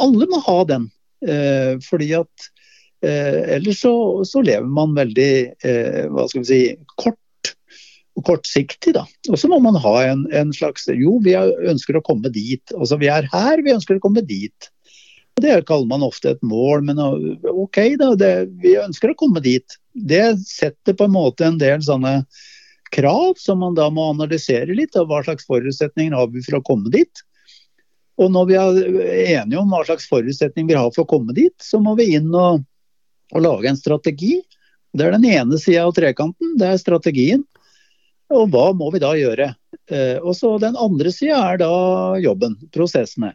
[0.00, 0.90] Alle må ha den.
[1.20, 2.50] Eh, fordi at
[3.04, 5.32] eh, ellers så, så, lever man veldig
[5.62, 6.62] eh, hva skal vi si,
[6.96, 7.18] kort
[8.26, 8.94] kortsiktig.
[8.96, 9.04] da.
[9.30, 12.74] Og så må man ha en, en, slags Jo, vi ønsker å komme dit.
[12.76, 14.70] Altså, Vi er her, vi ønsker å komme dit.
[15.38, 18.14] Og Det kaller man ofte et mål, men OK, da.
[18.18, 19.78] Det, vi ønsker å komme dit.
[19.94, 22.20] Det setter på en måte en del sånne
[22.90, 24.96] krav som man da må analysere litt.
[24.98, 27.24] Og Hva slags forutsetninger har vi for å komme dit?
[28.20, 31.54] Og når vi er enige om hva slags forutsetninger vi har for å komme dit,
[31.64, 32.66] så må vi inn og,
[33.32, 34.42] og lage en strategi.
[34.92, 37.44] Det er den ene sida av trekanten, det er strategien.
[38.30, 39.52] Og hva må vi da gjøre?
[39.90, 41.70] Eh, og så Den andre sida er da
[42.22, 43.34] jobben, prosessene.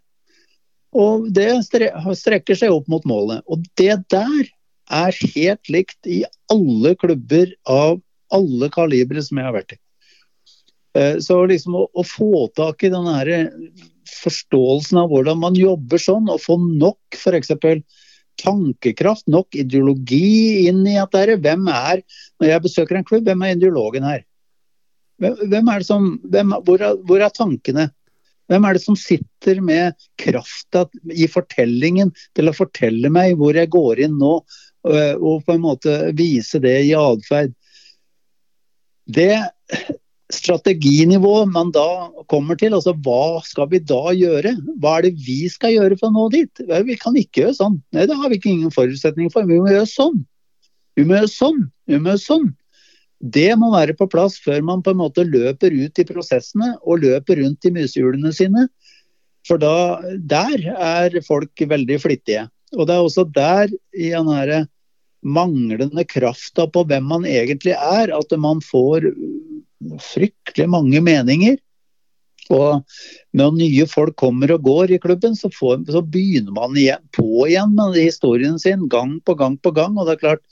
[0.96, 3.44] Og Det strekker seg opp mot målet.
[3.52, 4.52] Og det der
[4.86, 8.00] er helt likt i alle klubber av
[8.34, 9.80] alle kalibre som jeg har vært i.
[10.96, 13.32] Eh, så liksom å, å få tak i den her
[14.26, 17.52] forståelsen av hvordan man jobber sånn, og få nok f.eks.
[18.42, 22.06] tankekraft, nok ideologi inn i at det er Hvem er,
[22.40, 24.24] når jeg besøker en klubb, hvem er ideologen her?
[25.22, 27.90] Hvem, er det som, hvem, hvor, er, hvor er tankene?
[28.52, 33.72] Hvem er det som sitter med krafta i fortellingen til å fortelle meg hvor jeg
[33.74, 34.34] går inn nå,
[34.86, 37.56] og på en måte vise det i atferd?
[39.06, 39.34] Det
[40.34, 44.56] strateginivået man da kommer til, altså hva skal vi da gjøre?
[44.82, 46.64] Hva er det vi skal gjøre for å nå dit?
[46.90, 47.80] Vi kan ikke gjøre sånn.
[47.94, 49.46] Nei, det har vi ikke ingen forutsetning for.
[49.50, 50.24] Vi må gjøre sånn.
[50.98, 51.66] Vi må gjøre sånn.
[51.90, 52.48] Vi må gjøre sånn.
[53.20, 57.04] Det må være på plass før man på en måte løper ut i prosessene og
[57.06, 58.68] løper rundt i musehjulene sine.
[59.48, 62.48] For da, der er folk veldig flittige.
[62.76, 64.66] Og det er også der i den her
[65.26, 69.10] manglende krafta på hvem man egentlig er, at man får
[70.14, 71.58] fryktelig mange meninger.
[72.54, 72.84] Og
[73.34, 77.48] når nye folk kommer og går i klubben, så, får, så begynner man igjen, på
[77.48, 79.98] igjen med historien sin gang på gang på gang.
[79.98, 80.44] Og det er klart,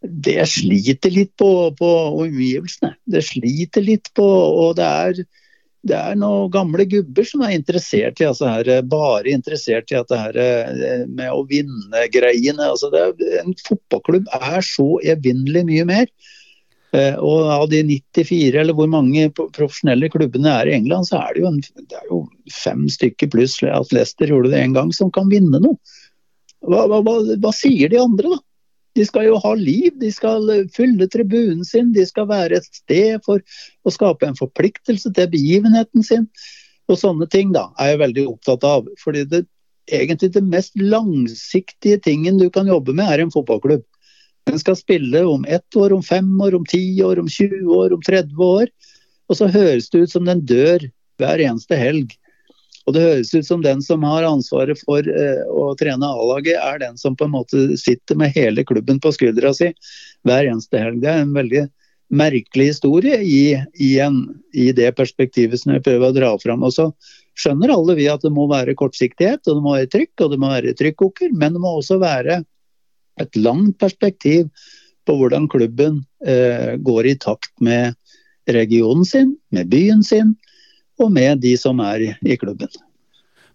[0.00, 1.90] det sliter litt på, på
[2.22, 2.94] omgivelsene.
[3.04, 5.22] Det sliter litt på Og det er,
[5.86, 10.08] det er noen gamle gubber som er interessert i altså her, bare interessert i at
[10.08, 12.70] det her eh, med å vinne greiene.
[12.72, 16.12] Altså en fotballklubb er så evinnelig mye mer.
[16.96, 21.36] Eh, og av de 94, eller hvor mange profesjonelle klubbene er i England, så er
[21.36, 24.94] det jo, en, det er jo fem stykker pluss at Leicester gjorde det en gang,
[24.96, 25.78] som kan vinne noe.
[26.66, 27.00] Hva, hva,
[27.40, 28.40] hva sier de andre, da?
[28.98, 33.20] De skal jo ha liv, de skal fylle tribunen sin, de skal være et sted
[33.26, 33.42] for
[33.86, 36.26] å skape en forpliktelse til begivenheten sin.
[36.90, 38.88] Og sånne ting da, er jeg veldig opptatt av.
[38.98, 39.44] fordi det
[39.90, 43.84] egentlig det mest langsiktige tingen du kan jobbe med, er en fotballklubb.
[44.48, 47.94] Den skal spille om ett år, om fem år, om ti år, om 20 år,
[47.94, 48.70] om 30 år.
[49.30, 50.86] Og så høres det ut som den dør
[51.20, 52.16] hver eneste helg.
[52.88, 56.80] Og det høres ut som den som har ansvaret for eh, å trene A-laget, er
[56.82, 59.70] den som på en måte sitter med hele klubben på skuldra si
[60.26, 61.02] hver eneste helg.
[61.02, 61.66] Det er en veldig
[62.10, 63.42] merkelig historie i,
[63.78, 64.24] i, en,
[64.56, 66.64] i det perspektivet som jeg prøver å dra fram.
[66.66, 66.88] Og så
[67.38, 70.40] skjønner alle vi at det må være kortsiktighet, og det må være trykk, og det
[70.42, 72.42] må være trykkoker, men det må også være
[73.20, 74.48] et langt perspektiv
[75.06, 77.94] på hvordan klubben eh, går i takt med
[78.50, 80.34] regionen sin, med byen sin
[81.00, 82.70] og med de som er i, klubben.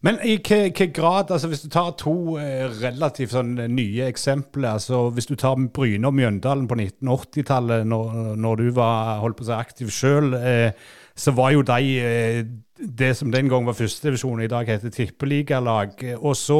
[0.05, 5.07] Men i hvilken grad, altså hvis du tar to eh, relativt sånn nye eksempler altså
[5.15, 9.49] Hvis du tar Bryne og Mjøndalen på 1980-tallet, når, når, du var holdt på å
[9.49, 10.75] si aktiv sjøl, eh,
[11.15, 12.43] så var jo de eh,
[12.75, 16.03] det som den gang var førstedivisjon, i dag heter tippeligalag.
[16.19, 16.59] Og så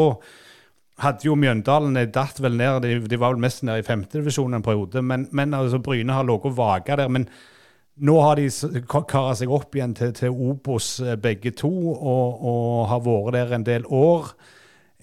[1.04, 4.63] hadde jo Mjøndalen datt vel ned, de, de var vel mest nede i femtedivisjon en
[4.63, 5.04] periode.
[5.04, 7.12] Men, men altså, Bryne har ligget og vaga der.
[7.12, 7.28] Men
[7.95, 8.49] nå har de
[8.89, 13.53] kara seg opp igjen til, til Obos eh, begge to, og, og, har vært der
[13.55, 14.34] en del år.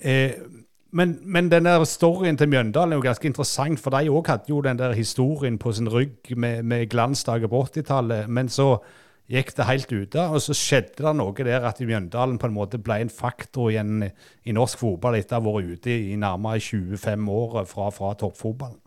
[0.02, 0.34] Eh,
[0.92, 4.60] men, men, den storyen til Mjøndalen er jo ganske interessant, for de òg hadde jo
[4.60, 8.28] den der historien på sin rygg med, med glansdager på 80-tallet.
[8.28, 8.74] Men så
[9.32, 10.26] gikk det helt ute.
[10.28, 14.10] Og så skjedde det noe der at Mjøndalen på en måte ble en faktor igjen
[14.44, 18.78] i norsk fotball etter å ha vært ute i nærmere 25 år fra, fra toppfotballen.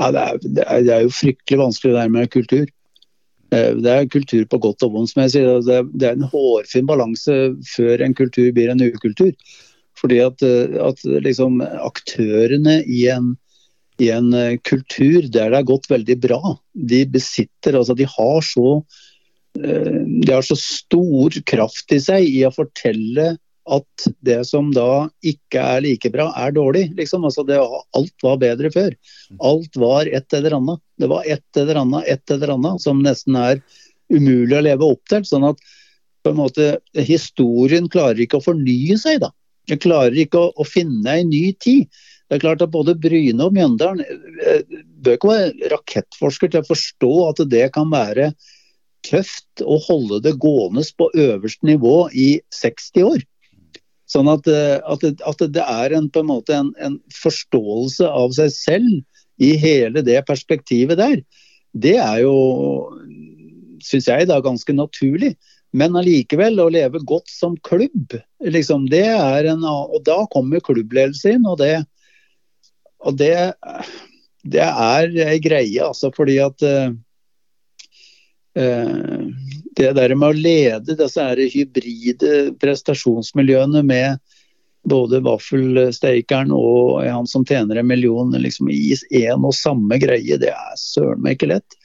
[0.00, 2.68] Ja, det, er, det er, jo fryktelig vanskelig det der med kultur.
[3.50, 5.50] Eh, det er kultur på godt og vondt, som jeg sier.
[5.66, 7.36] Det er, er en hårfin balanse
[7.72, 9.32] før en kultur blir en ukultur.
[9.98, 13.34] Fordi at, eh, at liksom aktørene i en,
[14.00, 18.42] i en eh, kultur der det har gått veldig bra, de besitter, altså de har
[18.46, 18.80] så
[19.50, 23.32] de har så stor kraft i seg i å fortelle
[23.70, 26.88] at det som da ikke er like bra, er dårlig.
[26.98, 27.24] Liksom.
[27.28, 27.58] Altså det,
[27.96, 28.96] alt var bedre før.
[29.38, 30.82] Alt var et eller annet.
[31.00, 33.62] Det var et eller annet, et eller annet som nesten er
[34.10, 35.24] umulig å leve opp til.
[35.26, 35.60] Sånn at
[36.24, 39.22] på en måte, historien klarer ikke å fornye seg.
[39.24, 39.32] da.
[39.70, 41.88] Den klarer ikke å, å finne en ny tid.
[42.30, 44.62] Det er klart at Både Bryne og Mjøndalen eh,
[45.02, 48.30] bør ikke være rakettforsker til å forstå at det kan være
[49.06, 53.24] tøft å holde det gående på øverste nivå i 60 år.
[54.10, 58.08] Sånn at, eh, at, det, at det, er en, på en måte en, en, forståelse
[58.08, 61.20] av seg selv i hele det perspektivet der.
[61.70, 62.34] Det er jo,
[63.86, 65.36] syns jeg, da ganske naturlig.
[65.70, 71.36] Men allikevel, å leve godt som klubb, liksom, det er en Og da kommer klubbledelse
[71.36, 71.76] inn, og det,
[73.06, 73.36] og det,
[74.42, 76.10] det er ei greie, altså.
[76.16, 76.90] Fordi at uh,
[78.58, 79.26] Eh,
[79.76, 84.20] det der med å lede disse hybride prestasjonsmiljøene med
[84.88, 90.54] både vaffelstekeren og han som tjener en million liksom i én og samme greie, det
[90.54, 91.76] er søren meg ikke lett.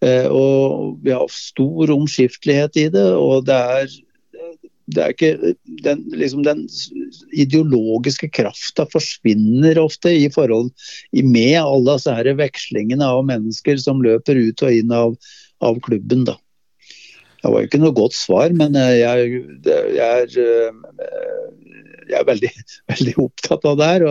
[0.00, 3.98] Eh, og vi har stor omskiftelighet i det, og det er
[4.90, 5.54] det er ikke
[5.84, 6.64] den, liksom den
[7.30, 10.72] ideologiske krafta forsvinner ofte i forhold
[11.12, 15.14] med alle disse vekslingene av mennesker som løper ut og inn av,
[15.62, 16.24] av klubben.
[16.26, 16.34] da.
[17.40, 19.44] Det var jo ikke noe godt svar, men jeg,
[19.96, 20.34] jeg er,
[22.10, 22.50] jeg er veldig,
[22.92, 24.06] veldig, opptatt av det her.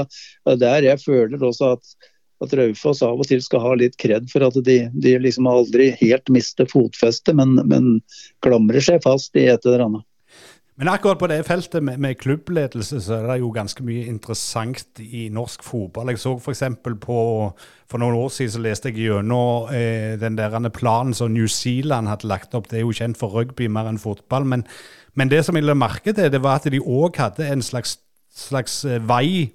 [0.50, 1.96] Og der jeg føler også at,
[2.44, 5.92] at Raufoss av og til skal ha litt kred for at de, de liksom aldri
[6.02, 7.98] helt mister fotfestet, men, men
[8.46, 10.06] klamrer seg fast i et eller annet.
[10.80, 15.02] Men akkurat på det feltet med, med, klubbledelse, så er det jo ganske mye interessant
[15.04, 16.14] i norsk fotball.
[16.14, 16.64] Jeg så f.eks.
[17.04, 17.18] på
[17.90, 22.08] For noen år siden så leste jeg gjennom eh, den der planen som New Zealand
[22.08, 22.70] hadde lagt opp.
[22.72, 24.46] Det er jo kjent for rugby mer enn fotball.
[24.46, 24.64] Men,
[25.16, 27.98] men det som jeg la merke til, det var at de òg hadde en slags,
[28.32, 29.52] slags eh, vei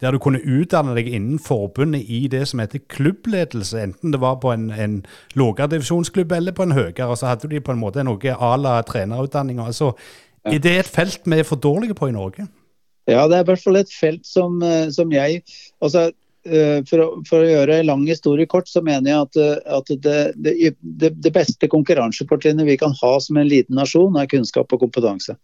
[0.00, 3.80] der du kunne utdanne deg innen forbundet i det som heter klubbledelse.
[3.80, 4.98] Enten det var på en, en
[5.34, 7.16] lavere divisjonsklubb eller på en høyere.
[7.16, 9.62] Så hadde de på en måte noe à la trenerutdanning.
[9.64, 9.94] Altså,
[10.52, 12.46] er det et felt vi er for dårlige på i Norge?
[13.06, 15.42] Ja, det er i hvert fall et felt som, eh, som jeg
[15.84, 16.08] altså,
[16.46, 19.76] eh, for å, for å, gjøre en lang historie kort, så mener jeg at, eh,
[19.78, 24.74] at det, det, det, beste konkurransefortrinnet vi kan ha som en liten nasjon, er kunnskap
[24.74, 25.36] og kompetanse.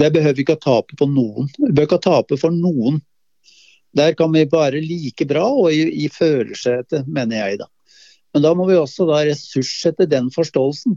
[0.00, 1.48] Det behøver vi ikke å tape på noen.
[1.58, 3.00] Vi bør ikke å tape for noen.
[3.96, 7.68] Der kan vi være like bra og i, i følelsessetet, mener jeg da.
[8.32, 10.96] Men da må vi også da ressurssette den forståelsen.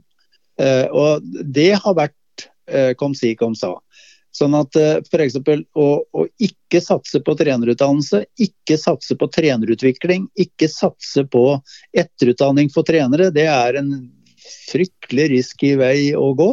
[0.63, 2.15] Eh, og det har vært
[2.97, 3.75] kom si, kom sa.
[4.35, 5.37] Sånn at eh, f.eks.
[5.39, 11.45] Å, å ikke satse på trenerutdannelse, ikke satse på trenerutvikling, ikke satse på
[11.95, 13.93] etterutdanning for trenere, det er en
[14.71, 16.51] fryktelig risky vei å gå.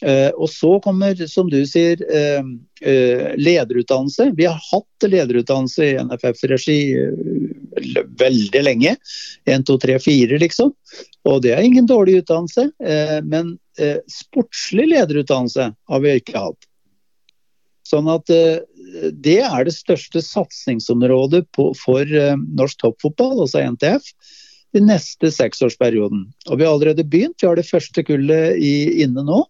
[0.00, 2.40] Eh, og så kommer, som du sier, eh,
[2.80, 4.30] eh, lederutdannelse.
[4.38, 8.96] Vi har hatt lederutdannelse i NFF-regi eh, veldig lenge.
[9.44, 10.72] 1, 2, 3, 4, liksom.
[11.28, 12.70] Og det er ingen dårlig utdannelse.
[13.28, 16.68] men eh, sportslig lederutdannelse har vi ikke hatt.
[17.88, 18.60] Sånn at eh,
[19.12, 24.10] det er det største satsingsområdet på, for eh, norsk toppfotball, altså NTF,
[24.76, 26.26] den neste seksårsperioden.
[26.50, 27.40] Og vi har allerede begynt.
[27.40, 29.42] Vi har det første kullet i, inne nå.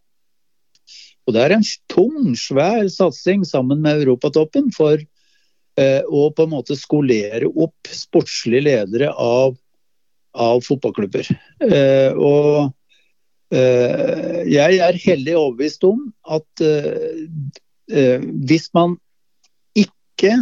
[1.28, 6.54] Og det er en tung, svær satsing sammen med Europatoppen for eh, å på en
[6.54, 9.58] måte skolere opp sportslige ledere av,
[10.38, 11.28] av fotballklubber.
[11.68, 12.70] Eh, og
[13.50, 17.24] jeg er hellig overbevist om at eh,
[17.88, 18.98] eh, hvis man
[19.78, 20.34] ikke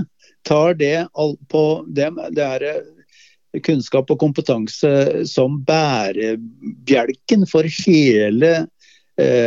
[0.46, 1.06] tar det
[1.50, 4.90] på det, det er kunnskap og kompetanse
[5.30, 8.66] som bærebjelken for hele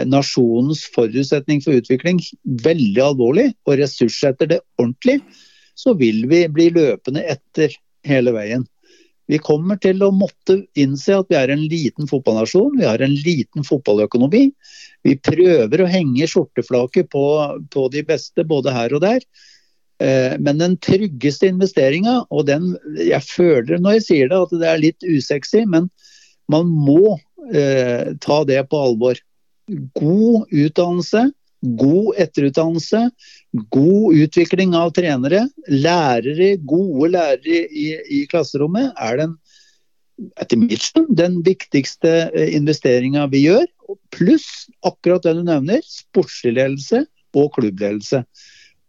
[0.09, 2.17] nasjonens forutsetning for utvikling
[2.65, 5.19] veldig alvorlig, og ressurssetter det ordentlig,
[5.77, 7.75] så vil vi bli løpende etter
[8.09, 8.65] hele veien.
[9.29, 13.13] Vi kommer til å måtte innse at vi er en liten fotballnasjon, vi har en
[13.13, 14.47] liten fotballøkonomi.
[15.05, 17.23] Vi prøver å henge skjorteflaket på,
[17.69, 19.21] på de beste både her og der.
[20.01, 24.69] Eh, men den tryggeste investeringa, og den Jeg føler når jeg sier det at det
[24.69, 25.89] er litt usexy, men
[26.49, 27.19] man må
[27.53, 29.19] eh, ta det på alvor.
[29.99, 31.27] God utdannelse,
[31.79, 33.09] god etterutdannelse,
[33.73, 37.89] god utvikling av trenere, lærere, gode lærere i,
[38.19, 39.37] i klasserommet, er den
[40.39, 43.67] etter mitt skjønn den viktigste eh, investeringa vi gjør.
[44.15, 47.05] Pluss akkurat det du nevner, sportslig ledelse
[47.37, 48.23] og klubbledelse.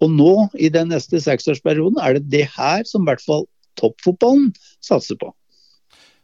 [0.01, 3.47] Og nå i den neste seksårsperioden er det det her som i hvert fall
[3.81, 4.51] toppfotballen
[4.85, 5.31] satser på.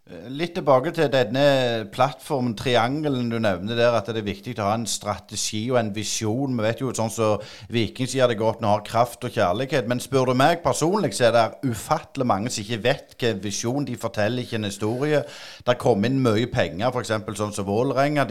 [0.07, 4.69] Eh, litt tilbake til denne plattformen, triangelen du nevner der, at det er viktig å
[4.69, 6.53] ha en strategi og en visjon.
[6.55, 9.89] Vi vet jo sånn som så Viking sier det godt, vi har kraft og kjærlighet.
[9.91, 13.89] Men spør du meg personlig, så er det ufattelig mange som ikke vet hvilken visjon
[13.89, 15.25] de forteller, ikke en historie.
[15.67, 17.13] Det kommer inn mye penger, f.eks.
[17.43, 18.29] sånn som Vålerenga.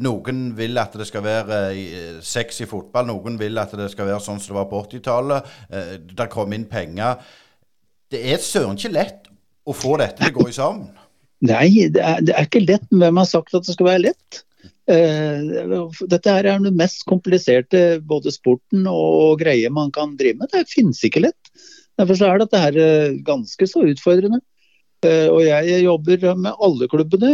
[0.00, 1.60] Noen vil at det skal være
[2.24, 5.52] sex i fotball, noen vil at det skal være sånn som det var på 80-tallet.
[5.68, 7.20] Uh, det kommer inn penger.
[8.08, 9.30] Det er søren ikke lett
[9.68, 10.88] å få dette til å gå sammen.
[11.40, 12.86] Nei, det er, det er, ikke lett.
[12.92, 14.42] Hvem har sagt at det skal være lett?
[14.90, 20.52] Uh, dette her er den mest kompliserte både sporten og greie man kan drive med.
[20.52, 21.52] Det finnes ikke lett.
[22.00, 24.40] Derfor er dette her eh, ganske så utfordrende.
[25.04, 27.30] Uh, og jeg jobber med alle klubbene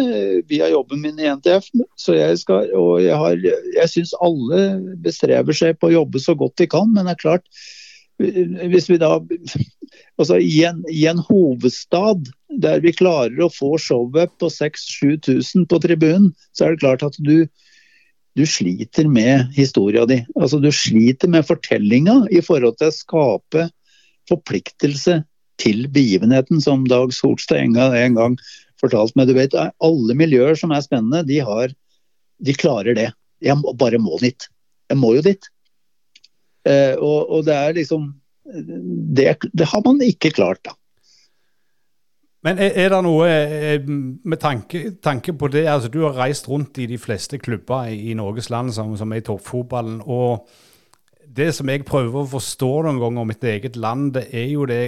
[0.47, 1.67] via jobben min i NTF.
[1.99, 4.69] Så jeg skal, og jeg, jeg syns alle
[5.03, 6.93] bestreber seg på å jobbe så godt de kan.
[6.95, 7.47] Men det er klart,
[8.17, 9.19] hvis vi da
[10.17, 12.31] altså i en, i en, hovedstad
[12.63, 17.19] der vi klarer å få showet på 6000-7000 på tribunen, så er det klart at
[17.21, 17.45] du,
[18.37, 20.23] du sliter med historia di.
[20.41, 23.67] Altså Du sliter med fortellinga i forhold til å skape
[24.31, 25.21] forpliktelse
[25.61, 28.39] til begivenheten, som Dag Solstad en en gang
[28.81, 29.29] fortalte meg.
[29.29, 31.73] Du vet, Alle miljøer som er spennende, de, har,
[32.41, 33.11] de klarer det.
[33.45, 34.49] Jeg bare må dit.
[34.89, 35.49] Jeg må jo dit.
[36.67, 38.11] Eh, og, og, det er liksom
[38.47, 40.75] det, det, har man ikke klart, da.
[42.47, 46.49] Men er, er det noe eh, med tanke, tanke, på det altså Du har reist
[46.49, 50.01] rundt i de fleste klubber i, i Norges land som, som er i toppfotballen.
[50.07, 50.47] og
[51.37, 54.65] det som jeg prøver å forstå noen ganger om mitt eget land, det er jo
[54.69, 54.81] det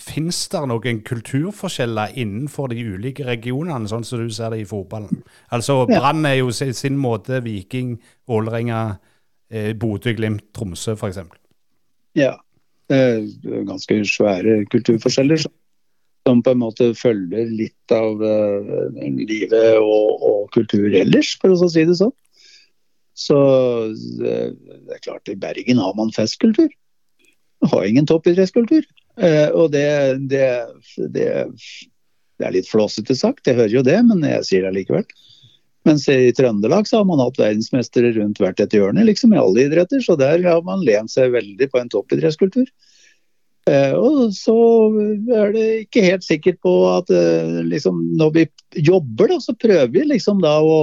[0.00, 5.20] Fins det noen kulturforskjeller innenfor de ulike regionene, sånn som du ser det i fotballen?
[5.52, 7.98] Altså Brann er jo sin måte Viking,
[8.30, 9.11] Vålerenga, eh,
[9.76, 11.18] Bodø, Glimt, Tromsø f.eks.
[12.18, 12.36] Ja.
[12.88, 15.44] Ganske svære kulturforskjeller
[16.26, 21.70] som på en måte følger litt av uh, livet og, og, kultur ellers, for å
[21.70, 22.14] si det sånn.
[23.18, 23.36] Så
[24.20, 24.36] det,
[24.86, 26.70] det er klart, i Bergen har man festkultur.
[27.72, 28.86] Har ingen toppidrettskultur.
[29.52, 29.84] Og det,
[30.32, 30.46] det,
[31.12, 31.26] det,
[32.40, 35.04] det er litt flåsete sagt, jeg hører jo det, men jeg sier det likevel.
[35.88, 39.66] Mens i Trøndelag så har man hatt verdensmestere rundt hvert et hjørne, liksom i alle
[39.66, 40.02] idretter.
[40.04, 42.68] Så der har man lent seg veldig på en toppidrettskultur.
[43.70, 44.56] Eh, og så
[45.30, 48.46] er det ikke helt sikkert på at eh, liksom, når vi
[48.88, 50.78] jobber, da, så prøver vi liksom da å,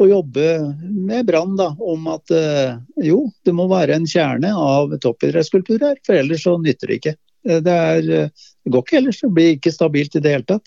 [0.00, 0.46] å jobbe
[0.82, 6.18] med Brann om at eh, jo, det må være en kjerne av toppidrettskultur her, for
[6.18, 7.16] ellers så nytter det ikke.
[7.40, 10.66] Det, er, det går ikke ellers, det blir ikke stabilt i det hele tatt.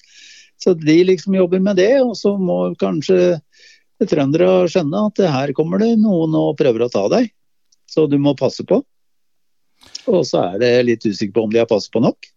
[0.64, 3.36] Så de liksom jobber med det, og så må kanskje
[4.10, 7.32] trøndere skjønne at her kommer det noen og prøver å ta deg.
[7.90, 8.82] Så du må passe på.
[10.12, 12.34] Og så er det litt usikker på om de har passet på nok.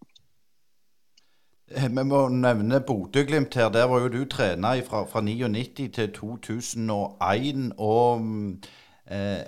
[1.75, 3.71] Eh, vi må nevne Bodø-Glimt her.
[3.75, 7.73] Der var jo du trener fra, fra 99 til 2001.
[7.83, 8.23] Og
[9.11, 9.43] eh,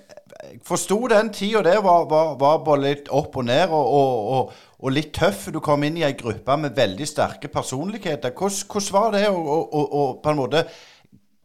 [0.66, 4.52] forsto den tida der var, var, var, bare litt opp og ned og, og, og,
[4.78, 5.46] og, litt tøff.
[5.54, 8.34] Du kom inn i ei gruppe med veldig sterke personligheter.
[8.34, 10.66] Hvordan, hvordan var det å på en måte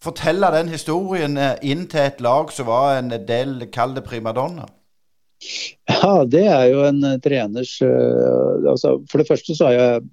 [0.04, 4.68] fortelle den historien eh, inn til et lag som var en del kall det primadonna?
[5.90, 10.04] Ja, det er jo en eh, treners uh, altså, For det første så har jeg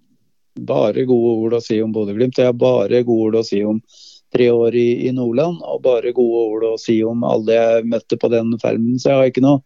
[0.66, 2.38] bare gode ord å si om Bodø-Glimt.
[2.38, 3.78] Jeg har bare gode ord å si om
[4.34, 8.18] tre år i, i, Nordland, og bare gode ord å si om alle jeg møtte
[8.20, 8.98] på den fermen.
[8.98, 9.62] Så jeg har ikke noe,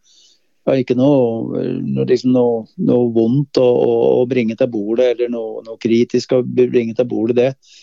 [0.68, 3.66] har ikke noe, noe, liksom noe, vondt å,
[4.20, 7.81] å, bringe til bordet, eller noe, kritisk å bringe til bordet, det.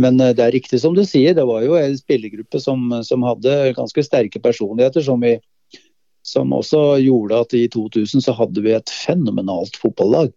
[0.00, 3.24] Men uh, det er riktig som du sier, det var jo en spillergruppe som, som
[3.26, 5.38] hadde ganske sterke personligheter, som vi
[6.26, 10.32] som også gjorde at i 2000 så hadde vi et fenomenalt fotballag.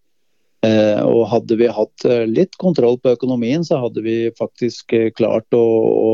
[0.67, 5.07] Eh, og hadde vi hatt eh, litt kontroll på økonomien, så hadde vi faktisk eh,
[5.15, 6.13] klart å, å,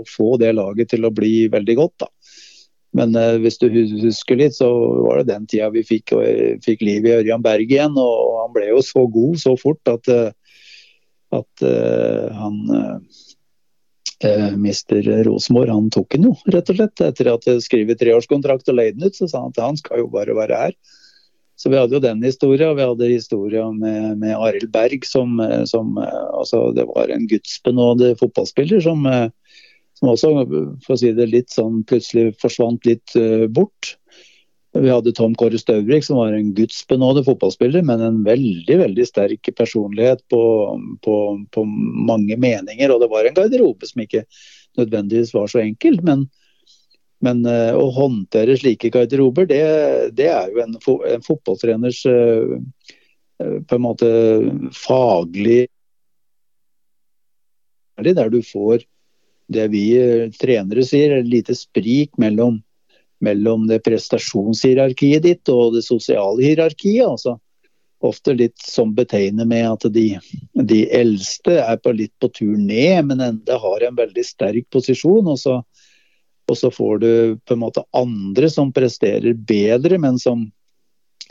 [0.00, 2.04] å få det laget til å bli veldig godt.
[2.04, 2.10] da.
[2.98, 4.68] Men eh, hvis du husker litt, så
[5.06, 6.16] var det den tida vi fikk,
[6.64, 7.94] fikk liv i Ørjan Berg igjen.
[8.00, 10.34] Og han ble jo så god så fort at, eh,
[11.34, 12.58] at uh, han
[14.24, 17.02] uh, mister Rosenborg han tok den jo, rett og slett.
[17.08, 20.04] Etter at jeg skrev treårskontrakt og leide den ut, så sa han at han skal
[20.04, 20.78] jo bare være her.
[21.56, 25.38] Så vi hadde jo den historien, og vi hadde historien med, med Arild Berg, som,
[25.64, 29.08] som, altså Det var en gudsbenådet fotballspiller som,
[29.96, 30.32] som også,
[30.84, 33.96] for å si det litt sånn, plutselig forsvant litt uh, bort.
[34.82, 39.50] Vi hadde Tom Kåre Støvrik, som var en gudsbenådet fotballspiller, men en veldig veldig sterk
[39.56, 40.40] personlighet på,
[41.04, 41.16] på,
[41.54, 41.64] på,
[42.08, 42.92] mange meninger.
[42.92, 44.24] Og det var en garderobe som ikke
[44.80, 46.00] nødvendigvis var så enkel.
[46.06, 46.26] Men,
[47.24, 49.62] men uh, å håndtere slike garderober, det,
[50.18, 50.76] det er jo en,
[51.12, 52.56] en fotballtreners uh,
[53.36, 54.10] på en måte
[54.72, 55.66] faglig
[58.00, 58.86] Der du får
[59.52, 59.82] det vi
[60.40, 62.58] trenere sier, lite sprik mellom
[63.18, 67.06] mellom det prestasjonshierarkiet ditt og det sosiale hierarkiet.
[67.06, 67.38] altså
[68.04, 70.18] Ofte litt som betegner med at de,
[70.52, 75.32] de eldste er på litt på tur ned, men enda har en veldig sterk posisjon.
[75.32, 75.56] Og så,
[76.46, 77.10] og så får du
[77.44, 80.44] på en måte andre som presterer bedre, men som,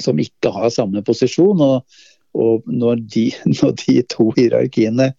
[0.01, 1.61] som ikke har samme posisjon.
[1.61, 1.99] Og,
[2.35, 3.27] og når, de,
[3.59, 5.11] når, de, to hierarkiene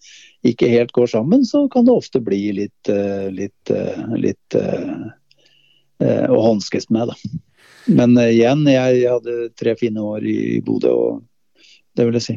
[0.47, 5.07] ikke helt går sammen, så kan det ofte bli litt, litt, litt, eh, litt eh,
[5.07, 5.26] Eh,
[6.05, 7.13] å hanskes med.
[7.13, 7.17] Da.
[7.87, 11.67] Men uh, igjen, jeg, hadde tre fine år i Bodø, og
[11.97, 12.37] det vil jeg si.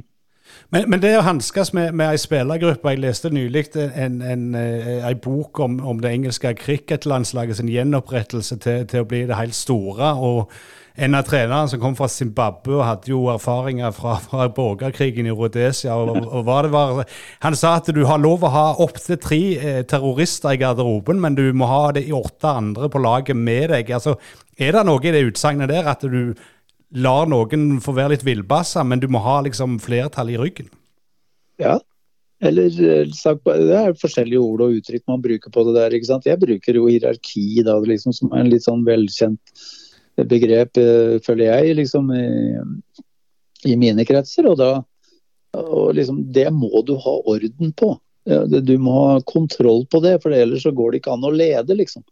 [0.69, 4.57] Men, men det å hanskes med, med ei spillergruppe Jeg leste nylig en, en
[5.23, 10.13] bok om, om, det engelske cricketlandslaget sin gjenopprettelse til, til, å bli det helt store.
[10.13, 10.53] og
[10.99, 15.31] en av trenerne som kom fra Zimbabwe og hadde jo erfaringer fra, fra borgerkrigen i
[15.31, 15.95] Rhodesia.
[15.95, 16.67] Og, og var,
[17.45, 21.37] han sa at du har lov å ha opptil tre eh, terrorister i garderoben, men
[21.39, 23.93] du må ha det i åtte andre på laget med deg.
[23.95, 24.17] Altså,
[24.59, 26.33] er det noe i det utsagnet der at du
[26.95, 30.69] lar noen få være litt villbassa, men du må ha liksom flertall i ryggen?
[31.61, 31.79] Ja,
[32.41, 35.95] Eller eh, sagt, Det er forskjellige ord og uttrykk man bruker på det der.
[35.95, 36.25] ikke sant?
[36.25, 39.63] Jeg bruker jo hierarki, da, liksom, som er en litt sånn velkjent
[40.29, 42.61] begrep, eh, føler jeg, liksom i,
[43.67, 44.47] i mine kretser.
[44.47, 44.71] Og da
[45.57, 47.97] og liksom, Det må du ha orden på.
[48.61, 51.75] Du må ha kontroll på det, for ellers så går det ikke an å lede,
[51.75, 52.03] liksom.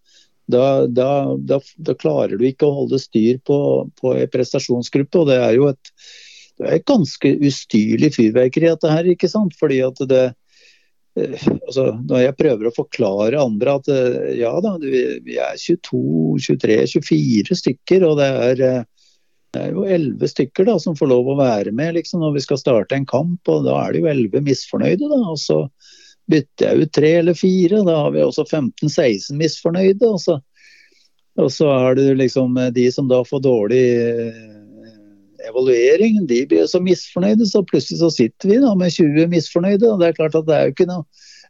[0.47, 3.57] Da, da, da, da klarer du ikke å holde styr på,
[3.99, 5.19] på en prestasjonsgruppe.
[5.19, 5.91] og det er jo et
[6.65, 9.07] er et ganske ustyrlig fyrverkeri, dette her.
[9.11, 9.55] ikke sant?
[9.59, 10.23] Fordi at det
[11.17, 16.37] eh, altså, Når jeg prøver å forklare andre at eh, ja da, vi er 22,
[16.47, 19.13] 23, 24 stykker, og det er, eh,
[19.55, 22.45] det er jo 11 stykker da, som får lov å være med liksom, når vi
[22.47, 23.41] skal starte en kamp.
[23.47, 25.09] og Da er det jo 11 misfornøyde.
[25.13, 25.63] da, og så
[26.31, 27.81] bytter jeg ut tre eller fire.
[27.87, 30.11] Da har vi også 15-16 misfornøyde.
[30.11, 30.39] Og så,
[31.39, 33.83] og så er det liksom de som da får dårlig
[35.47, 39.89] evaluering, de blir så misfornøyde, så plutselig så sitter vi da med 20 misfornøyde.
[39.91, 41.05] og Det er klart at det er jo ikke noe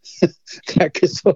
[0.21, 1.33] det er ikke så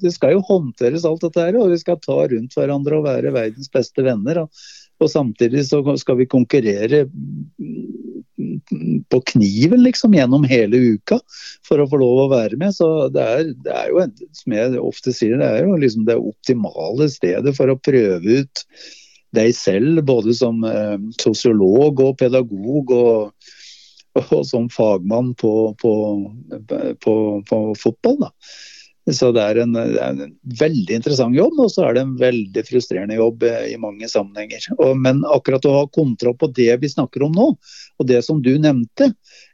[0.00, 3.34] Det skal jo håndteres alt dette her, og vi skal ta rundt hverandre og være
[3.34, 4.42] verdens beste venner.
[4.42, 4.64] Og,
[5.02, 7.04] og samtidig så skal vi konkurrere
[9.08, 11.18] på kniven liksom gjennom hele uka
[11.66, 12.74] for å få lov å være med.
[12.74, 14.04] Så det er, det er jo,
[14.38, 18.64] som jeg ofte sier, det er jo liksom det optimale stedet for å prøve ut
[19.32, 23.52] deg selv, både som eh, sosiolog og pedagog og,
[24.26, 25.94] og som fagmann på, på,
[27.00, 27.14] på,
[27.48, 28.20] på fotball.
[28.26, 28.32] Da.
[29.10, 32.12] Så det er, en, det er, en, veldig interessant jobb, og så er det en
[32.20, 34.68] veldig frustrerende jobb eh, i mange sammenhenger.
[34.76, 37.48] Og, men akkurat å ha kontroll på det vi snakker om nå,
[37.98, 39.12] og det som du nevnte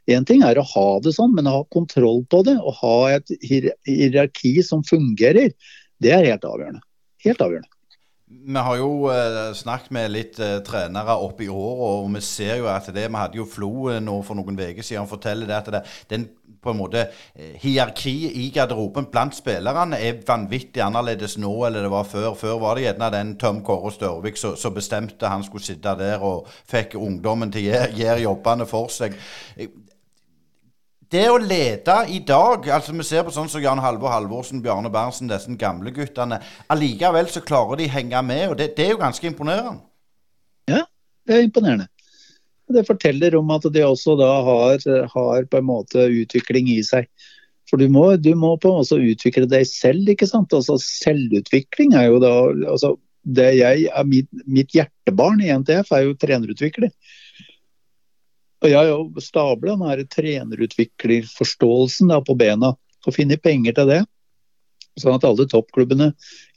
[0.09, 2.95] Én ting er å ha det sånn, men å ha kontroll på det og ha
[3.13, 5.51] et hierarki som fungerer,
[6.01, 6.81] det er helt avgjørende.
[7.21, 7.69] Helt avgjørende.
[8.29, 12.59] Vi har jo eh, snakket med litt eh, trenere opp i år, og vi ser
[12.59, 15.49] jo at det Vi hadde jo Flo eh, nå for noen uker siden og forteller
[15.49, 16.27] det at det, den
[16.61, 21.91] på en måte eh, hierarkiet i garderoben blant spillerne er vanvittig annerledes nå eller det
[21.93, 22.33] var før.
[22.37, 26.49] Før var det gjerne den Tom Kåre Størvik som bestemte han skulle sitte der og
[26.69, 29.17] fikk ungdommen til å gjøre jobbene for seg
[31.13, 34.91] det å lede i dag altså Vi ser på sånn som Jan Halvor Halvorsen, Bjarne
[34.93, 36.41] Berntsen, disse gamle guttene.
[36.69, 39.81] Allikevel så klarer de henge med, og det, det, er jo ganske imponerende.
[40.69, 40.83] Ja,
[41.25, 41.89] det er imponerende.
[42.69, 47.09] Det forteller om at de også da har, har på en måte utvikling i seg.
[47.69, 50.53] For du må, du må på en måte utvikle deg selv, ikke sant.
[50.53, 52.33] Altså Selvutvikling er jo da
[52.69, 52.95] altså,
[53.25, 56.93] det jeg, mitt, mitt hjertebarn i NTF er jo trenerutvikler.
[58.59, 62.73] Og jeg har stabla den trenerutviklerforståelsen på bena
[63.07, 63.99] og funnet penger til det.
[64.99, 66.09] Sånn at alle toppklubbene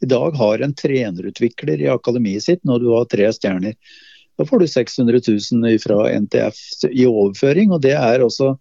[0.03, 3.76] i dag har en trenerutvikler i akademiet sitt når du har tre stjerner.
[4.38, 6.57] Da får du 600 000 fra NTF
[6.90, 8.57] i overføring, og det er, også,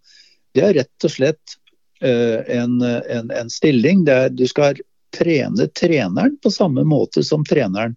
[0.54, 1.56] det er rett og slett
[2.04, 4.78] uh, en, en, en, stilling der du skal
[5.16, 7.96] trene treneren på samme måte som treneren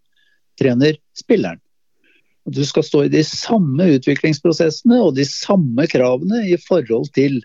[0.59, 1.59] trener spilleren.
[2.45, 7.41] Du skal stå i de samme utviklingsprosessene og de samme kravene i forhold til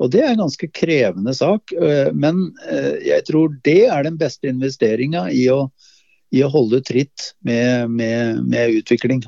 [0.00, 4.16] og Det er en ganske krevende sak, øh, men øh, jeg tror det er den
[4.18, 5.44] beste investeringa i,
[6.32, 9.20] i, å holde tritt med, med, med, utvikling.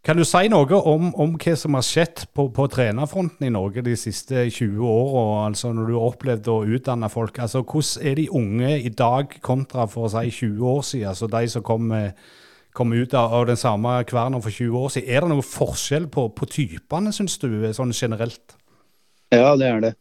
[0.00, 3.84] Kan du si noe om, om hva som har skjedd på, på, trenerfronten i Norge
[3.84, 5.50] de siste 20 åra?
[5.50, 7.36] Altså når du har opplevd å utdanne folk.
[7.36, 11.10] Altså, hvordan er de unge i dag kontra for å si 20 år siden?
[11.12, 12.16] Altså de som kom med
[12.76, 15.10] kom ut av, den samme kverna for 20 år siden.
[15.10, 18.56] Er det noe forskjell på, på typene, syns du, sånn generelt?
[19.34, 19.94] Ja, det er det.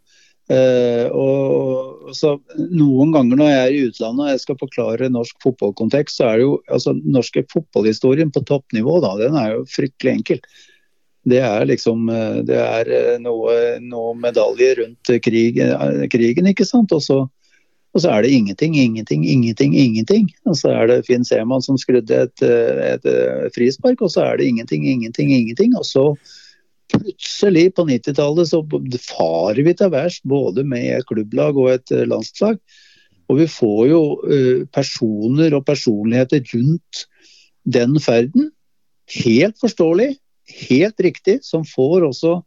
[0.49, 5.37] Uh, og, så Noen ganger når jeg er i utlandet og jeg skal forklare norsk
[5.45, 10.15] fotballkontekst, så er det jo altså norske fotballhistorien på toppnivå, da, den er jo fryktelig
[10.15, 10.41] enkel.
[11.29, 13.53] Det er liksom eh, det er eh, noe,
[13.83, 15.59] noe medalje rundt krig,
[16.09, 16.95] krigen, ikke sant.
[16.95, 17.19] Og så
[17.95, 20.27] og så er det ingenting, ingenting, ingenting, ingenting.
[20.45, 24.37] Og så er det Finn Seman som skrudde et, et, et frispark, og så er
[24.37, 25.73] det ingenting, ingenting, ingenting.
[25.79, 26.03] Og så
[26.93, 28.61] plutselig på 90-tallet så
[29.07, 32.61] farer vi til værs både med et klubblag og et eh, landslag.
[33.29, 34.03] Og vi får jo
[34.73, 37.03] personer og personligheter rundt
[37.65, 38.49] den ferden.
[39.09, 40.15] Helt forståelig,
[40.69, 42.39] helt riktig, som får også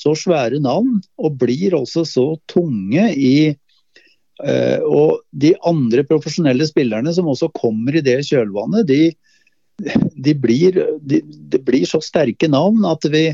[0.00, 3.54] så svære navn og blir også så tunge i
[4.34, 9.12] og de andre profesjonelle spillerne som også kommer i det kjølvannet, de,
[10.16, 13.28] de blir, de, det blir så sterke navn at vi,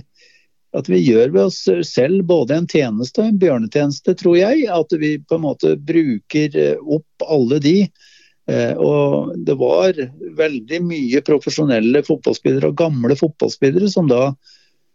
[0.77, 4.69] at vi gjør ved oss selv både en tjeneste og en bjørnetjeneste, tror jeg.
[4.71, 7.77] At vi på en måte bruker eh, opp alle de.
[8.51, 9.95] Uh, og det var
[10.39, 14.33] veldig mye profesjonelle fotballspillere og gamle fotballspillere som da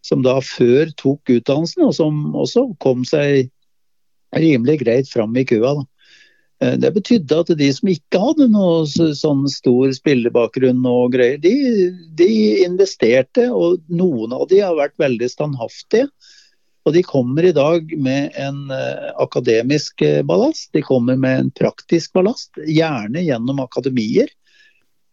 [0.06, 3.48] som da før tok utdannelsen, og som også kom seg
[4.36, 5.72] rimelig greit fram i køa.
[5.80, 5.86] Da.
[6.66, 11.92] Eh, det betydde at de som ikke hadde noe sånn stor spillebakgrunn og greier, de,
[12.18, 12.32] de,
[12.66, 16.10] investerte, og noen av de har vært veldig standhaftige.
[16.86, 21.48] Og de kommer i dag med en uh, akademisk uh, ballast, de kommer med en
[21.58, 24.30] praktisk ballast, gjerne gjennom akademier.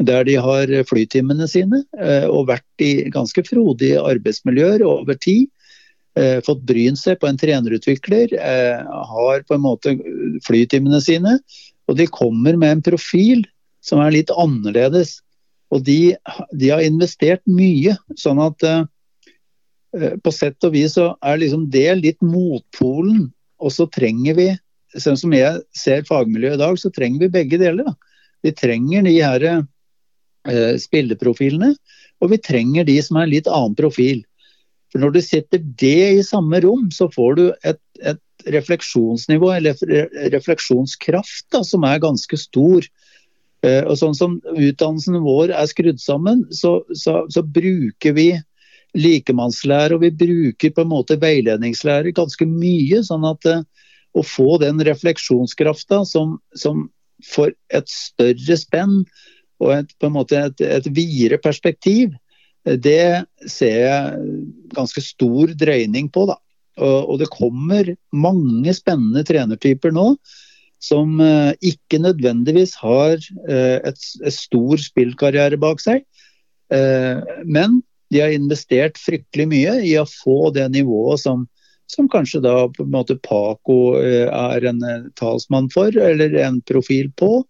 [0.02, 1.78] Der de har flytimene sine
[2.26, 5.46] og vært i ganske frodige arbeidsmiljøer over tid.
[6.12, 9.94] Eh, fått brynt seg på en trenerutvikler, eh, har på en måte
[10.44, 11.38] flytimene sine.
[11.88, 13.46] Og de kommer med en profil
[13.80, 15.20] som er litt annerledes.
[15.72, 16.14] Og de,
[16.52, 17.96] de har investert mye.
[18.20, 18.84] Sånn at eh,
[20.20, 23.30] på sett og vis så er liksom det litt motpolen.
[23.62, 24.48] Og så trenger vi,
[24.98, 27.88] sånn som jeg ser fagmiljøet i dag, så trenger vi begge deler.
[27.88, 27.96] Da.
[28.44, 31.72] Vi trenger de her eh, spilleprofilene,
[32.20, 34.20] og vi trenger de som har en litt annen profil.
[34.92, 38.20] For Når du sitter det i samme rom, så får du et, et
[38.52, 39.78] refleksjonsnivå, eller
[40.34, 42.86] refleksjonskraft, da, som er ganske stor.
[43.64, 48.32] Uh, og Sånn som utdannelsen vår er skrudd sammen, så, så, så bruker vi
[48.92, 53.00] likemannslære og vi bruker på en måte veiledningslære ganske mye.
[53.06, 53.62] sånn at uh,
[54.12, 56.90] å få den refleksjonskrafta som, som
[57.24, 58.98] får et større spenn
[59.62, 62.12] og et, på en måte et, et videre perspektiv,
[62.64, 64.26] det ser jeg
[64.76, 66.26] ganske stor drøyning på.
[66.30, 66.38] da.
[66.82, 70.14] Og, det kommer mange spennende trenertyper nå
[70.82, 76.02] som eh, ikke nødvendigvis har eh, et, et stor spillkarriere bak seg.
[76.74, 77.80] Eh, men
[78.12, 81.46] de har investert fryktelig mye i å få det nivået som,
[81.90, 84.82] som kanskje da på en måte Paco er en
[85.16, 87.44] talsmann for, eller en profil på.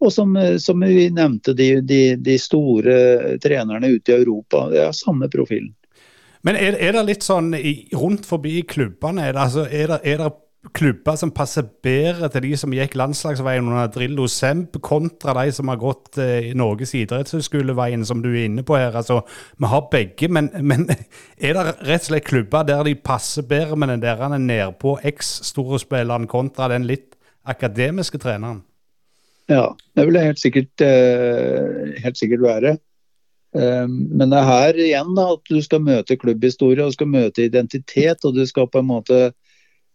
[0.00, 4.66] Og som, eh, som vi nevnte, de, de, de, store trenerne ute i Europa.
[4.72, 5.74] Det er samme profilen.
[6.42, 7.52] Men er, er det litt sånn
[7.92, 9.28] rundt forbi klubbene?
[9.28, 10.30] Er det, altså, er, det, er det,
[10.76, 15.70] klubber som passer bedre til de som gikk landslagsveien under Drillo Semp, kontra de som
[15.72, 18.96] har gått eh, Norges idrettshøyskoleveien, som du er inne på her?
[18.96, 19.22] Altså,
[19.56, 20.86] vi har begge, men, men,
[21.46, 26.28] er det rett og slett klubber der de passer bedre med den der nedpå eks-storspilleren
[26.30, 27.16] kontra den litt
[27.48, 28.60] akademiske treneren?
[29.50, 29.66] Ja,
[29.98, 32.76] det vil det helt sikkert, eh, helt sikkert være.
[33.58, 37.48] Ehm, men det er her igjen da, at du skal møte klubbhistorie og skal møte
[37.48, 38.24] identitet.
[38.24, 39.18] Og du skal på en måte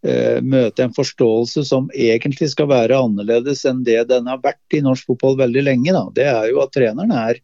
[0.04, 4.84] eh, møte en forståelse som egentlig skal være annerledes enn det den har vært i
[4.84, 5.96] norsk fotball veldig lenge.
[5.96, 6.04] Da.
[6.12, 7.40] Det er jo at treneren er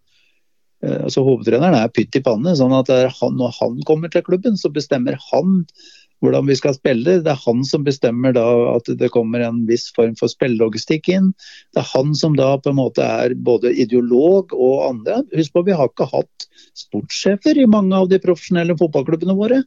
[0.84, 2.52] eh, altså Hovedtreneren er pytt i panne.
[2.60, 5.64] sånn at Når han kommer til klubben, så bestemmer han
[6.22, 7.18] hvordan vi skal spille.
[7.24, 8.44] Det er han som bestemmer da
[8.76, 11.32] at det kommer en viss form for spillelogistikk inn.
[11.74, 15.22] Det er han som da på en måte er både ideolog og andre.
[15.34, 16.46] Husk på, vi har ikke hatt
[16.78, 19.62] sportssjefer i mange av de profesjonelle fotballklubbene våre.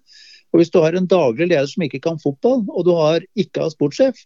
[0.53, 3.65] Og Hvis du har en daglig leder som ikke kan fotball, og du har ikke
[3.65, 4.21] har sportssjef,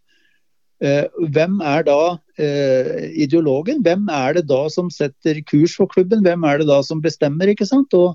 [0.86, 2.02] eh, hvem er da
[2.38, 3.82] eh, ideologen?
[3.82, 6.22] Hvem er det da som setter kurs for klubben?
[6.22, 7.50] Hvem er det da som bestemmer?
[7.50, 7.98] ikke sant?
[7.98, 8.14] Og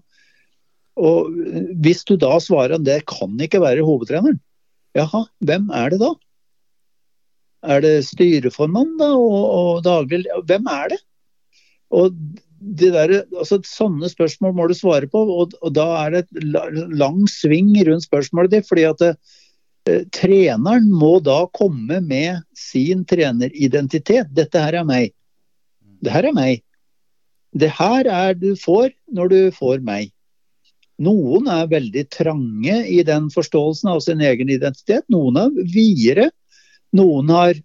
[0.96, 1.30] og
[1.82, 4.38] Hvis du da svarer at det kan ikke være hovedtreneren,
[4.94, 6.12] jaha, hvem er det da?
[7.64, 11.00] Er det styreformann da, og, og daglig Hvem er det?
[11.94, 12.14] Og
[12.64, 16.94] det der, altså, Sånne spørsmål må du svare på, og, og da er det et
[16.96, 18.68] lang sving rundt spørsmålet ditt.
[18.68, 19.12] fordi at det,
[19.90, 24.32] eh, Treneren må da komme med sin treneridentitet.
[24.32, 25.12] Dette her er meg.
[26.00, 26.64] Det her er meg.
[27.54, 30.13] Det her er du får når du får meg.
[31.02, 35.06] Noen er veldig trange i den forståelsen av sin egen identitet.
[35.10, 36.28] Noen er videre.
[36.94, 37.58] Noen har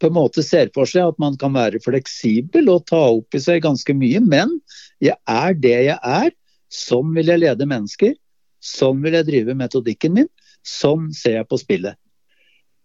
[0.00, 3.40] på en måte ser for seg at man kan være fleksibel og ta opp i
[3.40, 4.20] seg ganske mye.
[4.20, 4.58] Men
[5.04, 6.30] jeg er det jeg er.
[6.72, 8.14] Sånn vil jeg lede mennesker.
[8.62, 10.30] Sånn vil jeg drive metodikken min.
[10.64, 11.96] Sånn ser jeg på spillet.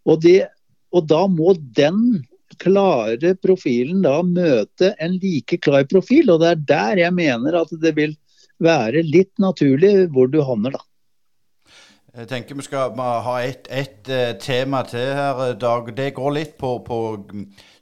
[0.08, 0.48] Og, det,
[0.96, 2.24] og da må den
[2.64, 6.32] klare profilen da møte en like klar profil.
[6.32, 8.16] Og det er der jeg mener at det vil
[8.64, 10.84] være litt naturlig hvor du havner, da.
[12.18, 15.94] Jeg tenker vi skal ha ett et, uh, tema til her, eh, Dag.
[15.94, 17.22] Det går litt på, på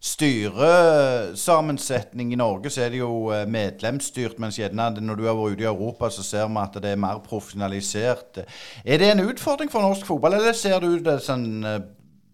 [0.04, 2.34] styresammensetning.
[2.34, 5.64] I Norge så er det jo eh, medlemsstyrt, mens gjerne når du har vært ute
[5.64, 8.44] i Europa, så ser vi at det er mer profesjonalisert.
[8.84, 11.64] Er det en utfordring for norsk fotball, eller ser du det som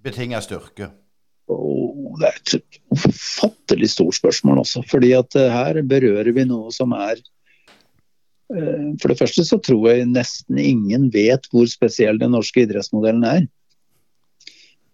[0.02, 0.89] betinga styrke?
[1.54, 4.82] Oh, det er et ufattelig stort spørsmål også.
[4.89, 7.24] fordi at her berører vi noe som er Eh,
[8.99, 13.45] for det første så tror jeg nesten ingen vet hvor spesiell den norske idrettsmodellen er.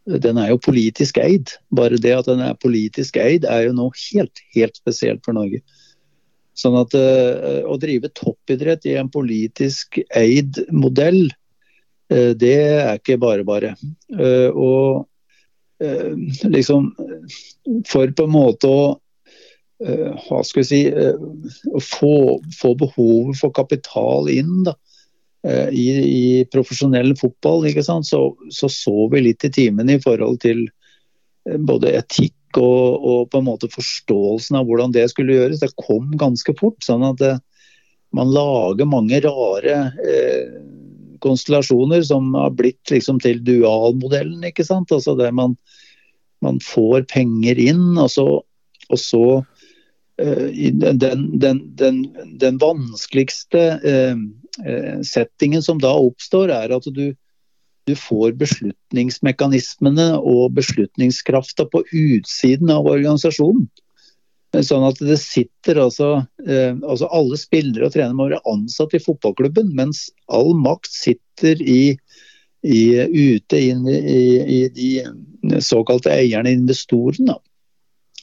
[0.07, 1.51] Den er jo politisk eid.
[1.73, 5.63] Bare det at den er politisk eid er jo noe helt, helt spesielt for Norge.
[6.57, 11.27] Sånn at uh, Å drive toppidrett i en politisk eid modell,
[12.13, 13.75] uh, det er ikke bare bare.
[14.53, 15.05] Og
[16.47, 16.87] liksom
[17.85, 18.79] For på en måte å
[19.77, 22.13] hva skal vi si, å få,
[22.57, 24.73] få behovet for kapital inn da,
[25.69, 30.65] i, i, profesjonell fotball, så, så, så vi litt i timen i forhold til
[31.69, 36.09] både etikk og, og, på en måte forståelsen av hvordan det skulle gjøres, det kom
[36.19, 36.79] ganske fort.
[36.83, 37.35] sånn at det,
[38.15, 40.57] man lager mange rare eh,
[41.23, 44.43] konstellasjoner som har blitt liksom til dualmodellen.
[44.47, 44.91] ikke sant?
[44.93, 45.57] Altså der man,
[46.45, 48.27] man får penger inn, og så,
[48.87, 49.55] og så eh,
[50.17, 54.15] den, den, den, den, vanskeligste eh,
[54.65, 57.13] eh, settingen som da oppstår, er at du,
[57.85, 63.67] du får beslutningsmekanismene og beslutningskrafta på utsiden av organisasjonen.
[64.63, 66.07] Sånn at det sitter altså,
[66.47, 71.61] eh, altså Alle spillere og trenere må være ansatt i fotballklubben, mens all makt sitter
[71.61, 71.97] i,
[72.63, 73.69] i, ute i,
[74.57, 77.37] i, de såkalte eierne, investorene.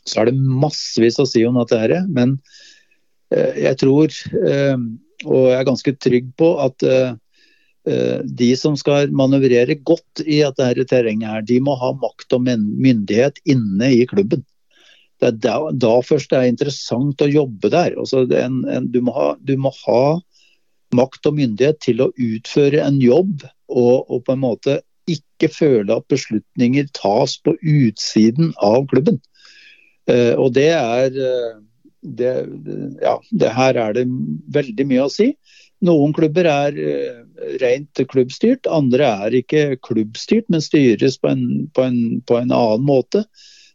[0.08, 2.38] Så er det massevis å si om dette her, men
[3.34, 4.74] eh, jeg tror, eh,
[5.24, 7.14] og jeg er ganske trygg på, at eh,
[8.24, 13.40] de som skal manøvrere godt i dette terrenget, her, de må ha makt og myndighet
[13.44, 14.44] inne i klubben.
[15.20, 17.94] Det er da, da først det er interessant å jobbe der.
[18.00, 20.18] Altså en, en, du, må ha, du, må ha,
[20.94, 24.80] makt og myndighet til å utføre en jobb, og, og, på en måte
[25.10, 29.20] ikke føle at beslutninger tas på utsiden av klubben.
[30.10, 31.60] Uh, og det er uh,
[32.04, 32.32] det,
[33.00, 34.04] ja, det her er det
[34.52, 35.32] veldig mye å si.
[35.84, 37.24] Noen klubber er uh,
[37.62, 41.44] rent klubbstyrt, andre er ikke klubbstyrt, men styres på en,
[41.76, 41.98] på en,
[42.28, 43.24] på en annen måte.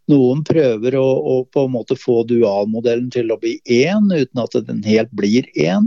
[0.10, 4.58] Noen prøver å, å, på en måte få dualmodellen til å bli én, uten at
[4.66, 5.86] den helt blir én.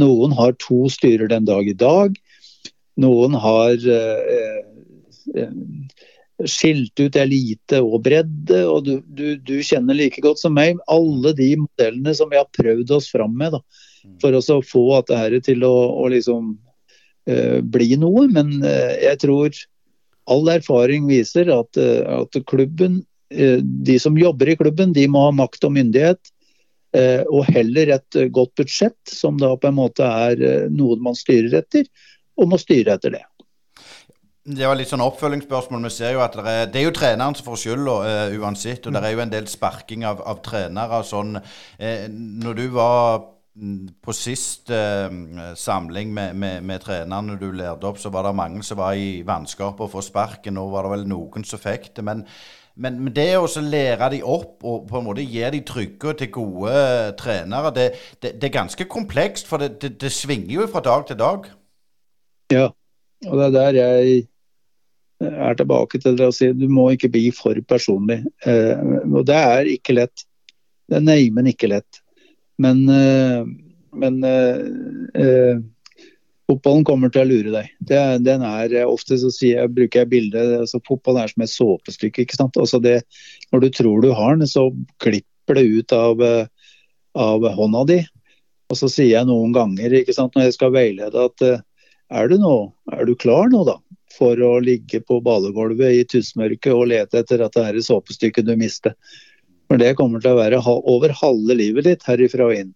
[0.00, 2.16] Noen har to styrer den dag i dag.
[3.00, 4.64] Noen har eh,
[5.36, 5.52] eh,
[6.48, 8.62] skilt ut elite og bredde.
[8.64, 12.48] og du, du, du, kjenner like godt som meg alle de modellene som vi har
[12.56, 13.58] prøvd oss fram med.
[13.58, 13.62] Da
[14.20, 16.54] for å få dette til å, å liksom,
[17.30, 18.26] uh, bli noe.
[18.32, 19.62] Men uh, jeg tror
[20.30, 25.30] all erfaring viser at, uh, at klubben, de som jobber i klubben, de må ha
[25.30, 26.32] makt og myndighet.
[27.30, 31.86] og heller et godt budsjett, som da på en måte er noe man styrer etter,
[32.34, 33.22] og må styre etter det.
[34.40, 35.82] Det var litt sånn oppfølgingsspørsmål.
[35.84, 38.86] Vi ser jo at det er, det er jo treneren som får skylda uh, uansett.
[38.86, 38.96] Og mm.
[38.96, 41.02] det er jo en del sparking av, av trenere.
[41.04, 43.20] Sånn, uh, når du var
[44.00, 45.10] på sist uh,
[45.58, 49.20] samling med, med, med, trenerne du lærte opp, så var det mange som var i
[49.26, 50.56] vanskap å få sparken.
[50.56, 52.06] Nå var det vel noen som fikk det.
[52.08, 52.24] Men,
[52.80, 56.72] men, det å lære de opp og på en måte gi de trygge til gode
[56.72, 57.88] eh, trenere, det,
[58.22, 59.50] det, det, er ganske komplekst.
[59.50, 61.50] For det, det, svinger jo fra dag til dag.
[62.50, 62.70] Ja,
[63.28, 64.20] og det er der jeg
[65.20, 68.22] er tilbake til det å si du må ikke bli for personlig.
[68.48, 68.78] Eh,
[69.10, 70.24] og det er ikke lett.
[70.88, 72.00] Det er neimen ikke lett.
[72.60, 73.42] Men, eh,
[74.00, 75.60] men eh,
[76.48, 77.72] fotballen kommer til å lure deg.
[77.78, 81.52] Det, den er, Ofte så sier jeg, bruker jeg bildet altså Fotball er som et
[81.52, 82.24] såpestykke.
[82.24, 82.56] ikke sant?
[82.56, 83.02] Altså det,
[83.52, 84.70] når du tror du har den, så
[85.04, 86.24] klipper det ut av,
[87.18, 88.00] av hånda di.
[88.70, 91.50] Og så sier jeg noen ganger ikke sant, når jeg skal veilede at
[92.10, 92.54] er du, nå,
[92.92, 93.78] er du klar nå, da?
[94.10, 98.96] For å ligge på badegulvet i tussmørket og lete etter dette her såpestykket du mistet.
[99.70, 102.72] For det kommer til å være over halve livet ditt herifra og inn.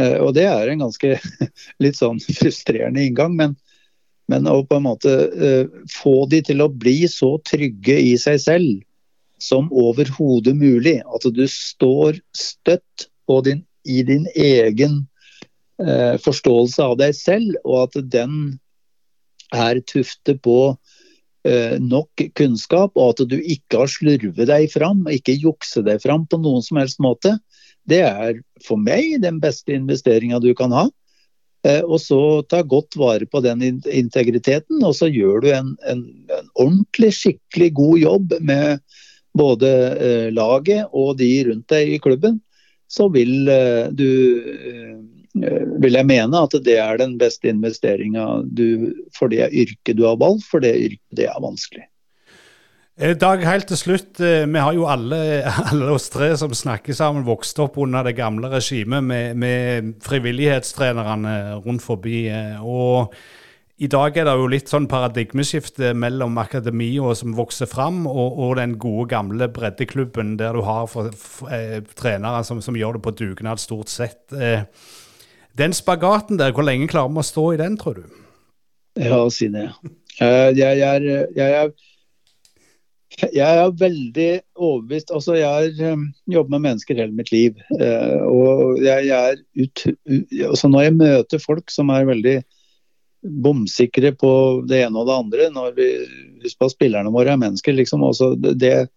[0.00, 1.18] Eh, og det er en ganske
[1.84, 3.58] litt sånn frustrerende inngang, men,
[4.32, 8.40] men å på en måte uh, få de til å bli så trygge i seg
[8.40, 8.80] selv
[9.42, 11.00] som overhodet mulig.
[11.04, 13.08] At du står støtt
[13.44, 15.11] din, i din egen uh,
[16.22, 18.36] forståelse av deg selv, og at den
[19.52, 20.74] er tuftet på
[21.42, 26.22] Eh, nok kunnskap, og at du ikke har slurvet deg fram, ikke jukset deg fram
[26.30, 27.34] på noen som helst måte,
[27.90, 30.84] det er for meg den beste investeringa du kan ha.
[31.66, 36.04] Eh, og så ta godt vare på den integriteten, og så gjør du en, en,
[36.30, 38.78] en ordentlig, skikkelig god jobb med
[39.34, 42.38] både eh, laget og de rundt deg i klubben.
[42.86, 43.48] Så vil
[43.96, 44.10] du
[44.52, 48.26] Eh, vil jeg mene at det er den beste investeringa
[49.16, 51.86] for det yrket du har valgt, for det yrket det er vanskelig.
[53.00, 54.20] Eh, Dag, helt til slutt.
[54.20, 58.18] Eh, vi har jo alle, alle oss tre som snakker sammen, vokst opp under det
[58.18, 62.26] gamle regimet med, med frivillighetstrenerne rundt forbi.
[62.60, 63.14] Og
[63.82, 68.52] i dag er det jo litt sånn paradigmeskifte mellom akademia som vokser fram, og, og,
[68.60, 73.06] den gode, gamle breddeklubben der du har for, for, eh, trenere som, som, gjør det
[73.08, 74.20] på dugnad stort sett.
[74.36, 74.68] Eh,
[75.58, 78.20] den spagaten der, hvor lenge klarer vi å stå i den, tror du?
[79.00, 79.70] Ja, si det.
[80.20, 81.70] Uh, jeg, er, jeg, er,
[83.32, 84.26] jeg er veldig
[84.60, 87.56] overbevist Altså, jeg har um, jobbet med mennesker hele mitt liv.
[87.80, 89.84] Uh, og jeg, er ut,
[90.50, 92.36] altså Når jeg møter folk som er veldig
[93.22, 94.32] bomsikre på
[94.68, 95.48] det ene og det andre.
[95.54, 95.88] når vi
[96.42, 97.72] Husk på at spillerne våre er mennesker.
[97.72, 98.88] liksom, også det,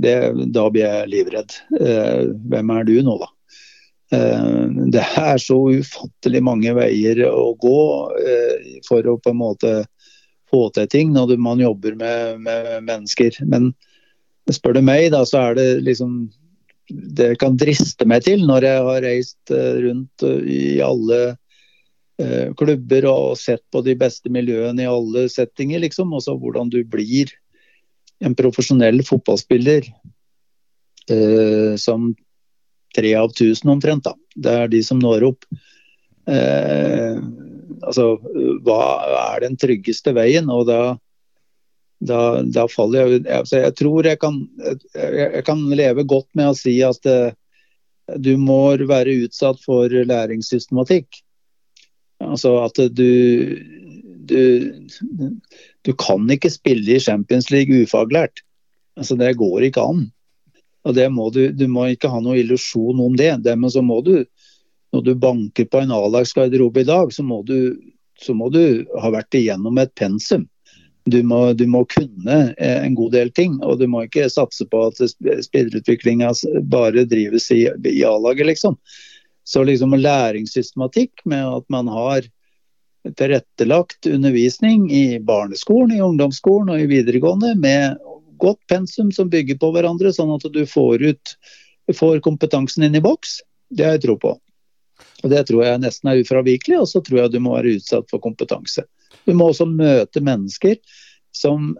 [0.00, 0.16] det,
[0.54, 1.52] Da blir jeg livredd.
[1.80, 3.28] Eh, hvem er du nå, da?
[4.12, 4.50] Eh,
[4.94, 7.80] det er så ufattelig mange veier å gå
[8.20, 9.72] eh, for å på en måte
[10.52, 13.40] få til ting når man jobber med, med mennesker.
[13.48, 13.72] Men
[14.52, 16.24] spør du meg, da, så er det liksom
[16.92, 21.20] det kan driste meg til når jeg har reist rundt i alle
[22.22, 26.12] Eh, klubber og sett på de beste miljøene i alle settinger, liksom.
[26.14, 27.32] Også hvordan du blir
[28.22, 29.88] en profesjonell fotballspiller
[31.10, 32.12] eh, som
[32.96, 34.04] tre av tusen omtrent.
[34.04, 34.14] da.
[34.34, 35.46] Det er de som når opp.
[36.30, 37.18] Eh,
[37.82, 38.06] altså,
[38.64, 38.82] hva
[39.34, 40.50] er den tryggeste veien?
[40.52, 40.80] Og da,
[42.02, 44.80] da, da faller jeg altså, Jeg tror jeg kan, jeg,
[45.38, 47.34] jeg kan, leve godt med å si at eh,
[48.18, 51.22] du må være utsatt for læringssystematikk.
[52.22, 53.12] Altså at du,
[54.30, 54.42] du,
[55.82, 58.44] du kan ikke spille i Champions League ufaglært.
[58.98, 60.04] Altså Det går ikke an.
[60.82, 63.34] Og det må du, du må ikke ha noen illusjon om det.
[63.46, 64.24] Men så må du,
[64.94, 67.74] når du banker på en A-lagsgarderobe i dag, så må, du,
[68.20, 70.48] så må, du, ha vært igjennom et pensum.
[71.04, 74.84] Du må, du må, kunne en god del ting, og du må ikke satse på
[74.86, 76.30] at spillerutviklinga
[76.70, 78.78] bare drives i, i A-laget, liksom.
[79.42, 82.28] Så liksom læringssystematikk med at man har
[83.18, 87.98] tilrettelagt undervisning i barneskolen, i ungdomsskolen og i videregående med
[88.42, 91.34] godt pensum som bygger på hverandre, sånn at du får, ut,
[91.94, 93.38] får kompetansen inn i boks.
[93.70, 94.34] Det har jeg tro på.
[95.22, 98.10] Og Det tror jeg nesten er ufravikelig, og så tror jeg du må være utsatt
[98.10, 98.84] for kompetanse.
[99.26, 100.78] Du må også møte mennesker
[101.34, 101.72] som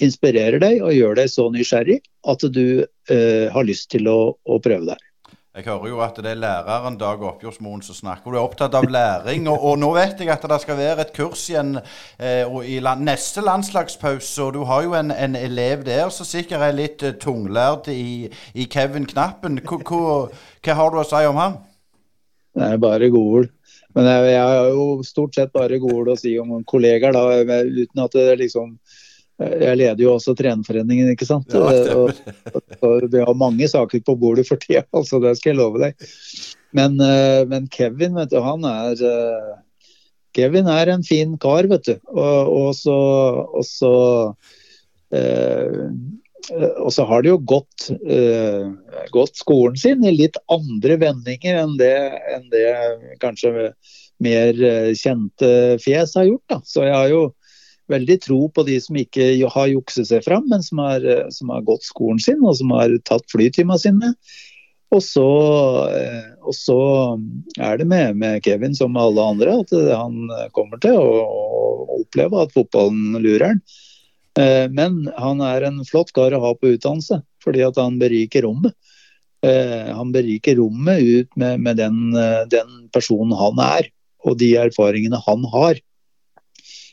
[0.00, 1.98] inspirerer deg og gjør deg så nysgjerrig
[2.28, 5.09] at du eh, har lyst til å, å prøve deg.
[5.50, 8.30] Jeg hører jo at det er læreren Dag Oppgjørsmoen som snakker.
[8.30, 9.48] Du er opptatt av læring.
[9.50, 11.72] Og, og, nå vet jeg at det skal være et kurs igjen
[12.22, 14.44] eh, i land, neste landslagspause.
[14.44, 18.30] Og du har jo en, en, elev der som sikkert er litt uh, tunglærd i,
[18.54, 19.58] i, Kevin Knappen.
[19.66, 21.58] Hva, hva, har du å si om ham?
[22.54, 23.50] Det er bare godord.
[23.98, 27.26] Men jeg, jeg har jo stort sett bare godord å si om kollegaer, da,
[27.66, 28.76] uten at det liksom
[29.40, 31.54] jeg leder jo også Trenerforeningen, ikke sant.
[31.54, 32.12] Ja, og,
[32.84, 36.10] og, vi har mange saker på bordet for tida, altså det skal jeg love deg.
[36.76, 39.50] Men, eh, men Kevin, vet du, han er eh,
[40.36, 41.96] Kevin er en fin kar, vet du.
[42.12, 42.96] Og, og så,
[43.50, 43.94] og så,
[45.14, 45.88] eh,
[46.70, 48.68] og så har det jo gått, eh,
[49.14, 51.96] gått, skolen sin i litt andre vendinger enn det,
[52.34, 52.68] enn det
[53.22, 53.72] kanskje
[54.22, 56.46] mer eh, kjente fjes har gjort.
[56.52, 56.60] Da.
[56.68, 57.24] Så jeg har jo
[57.90, 61.52] veldig tro på de som ikke har jukset seg fram, men som har, eh, som
[61.54, 64.14] har gått skolen sin og som har tatt flytimene sine.
[64.90, 65.26] Og så,
[65.94, 66.80] eh, og så,
[67.58, 70.24] er det med, med, Kevin som med alle andre at han
[70.56, 73.62] kommer til å, å oppleve at fotballen lurer han.
[74.38, 78.46] Eh, men han er en flott kar å ha på utdannelse, fordi at han beriker
[78.46, 78.74] rommet.
[79.40, 82.10] Han beriker rommet ut med, med den,
[82.52, 83.86] den personen han er,
[84.28, 85.80] og de erfaringene han har.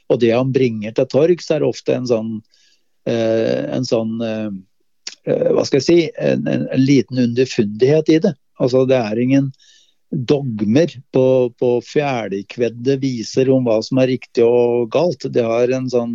[0.07, 2.33] Og det han bringer til torgs, er ofte en sånn,
[3.09, 4.49] eh, en sånn eh,
[5.27, 8.35] eh, Hva skal jeg si en, en, en, liten underfundighet i det.
[8.63, 9.51] Altså Det er ingen
[10.07, 11.25] dogmer på,
[11.59, 15.27] på ferdigkvedde viser om hva som er riktig og galt.
[15.27, 16.13] Det har en sånn,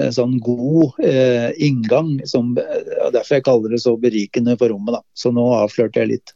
[0.00, 2.14] en sånn god eh, inngang.
[2.24, 4.96] Som, derfor jeg kaller det så berikende for rommet.
[4.96, 5.04] Da.
[5.12, 6.34] Så nå avslørte jeg litt.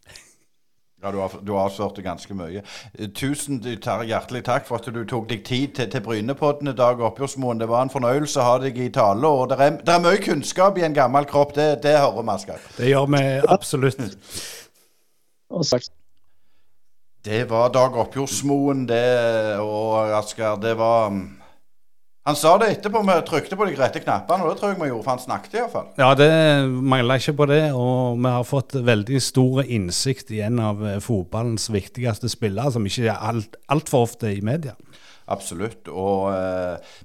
[1.07, 2.65] Ja, du har, du har avslørt ganske mye.
[2.99, 6.99] Eh, tusen hjertelig takk for at du tok deg tid til, til Brynepodden i dag,
[6.99, 7.61] Oppgjørsmoen.
[7.63, 9.29] Det var en fornøyelse å ha deg i tale.
[9.29, 12.35] og Det er, det er mye kunnskap i en gammel kropp, det, det hører vi,
[12.35, 12.67] Asker.
[12.81, 13.23] Det gjør vi
[13.55, 14.03] absolutt.
[17.27, 19.07] Det var Dag Oppjordsmoen, det,
[19.63, 21.23] og Asker, det var mm,
[22.27, 24.89] han sa det etterpå, vi trykte på de rette knappene, og det tror jeg vi
[24.91, 25.85] gjorde, for han snakket iallfall.
[25.95, 26.31] Ja, det
[26.67, 30.97] mangler ikke på det, og vi har fått veldig stor innsikt i en av eh,
[31.05, 34.75] fotballens viktigste spillere, som ikke er altfor alt ofte i media.
[35.31, 36.97] Absolutt, og eh,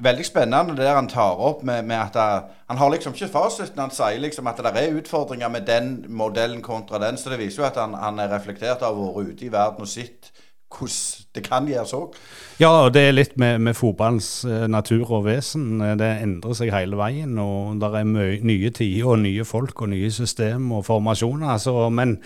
[0.00, 3.32] veldig spennende det han tar opp med, med at det, eh, han har liksom ikke
[3.34, 3.84] fasiten.
[3.84, 7.62] Han sier liksom at det er utfordringer med den modellen kontra den, så det viser
[7.62, 10.29] jo at han, han er reflektert av å være vært ute i verden og sett
[10.70, 12.14] hvordan det kan gjøres òg.
[12.60, 15.80] Ja, og det er litt med, med fotballens eh, natur og vesen.
[15.80, 17.36] Eh, Det endrer seg hele veien.
[17.38, 18.08] Og det er
[18.46, 21.54] nye tider og nye folk og nye system og formasjoner.
[21.56, 22.18] Altså, men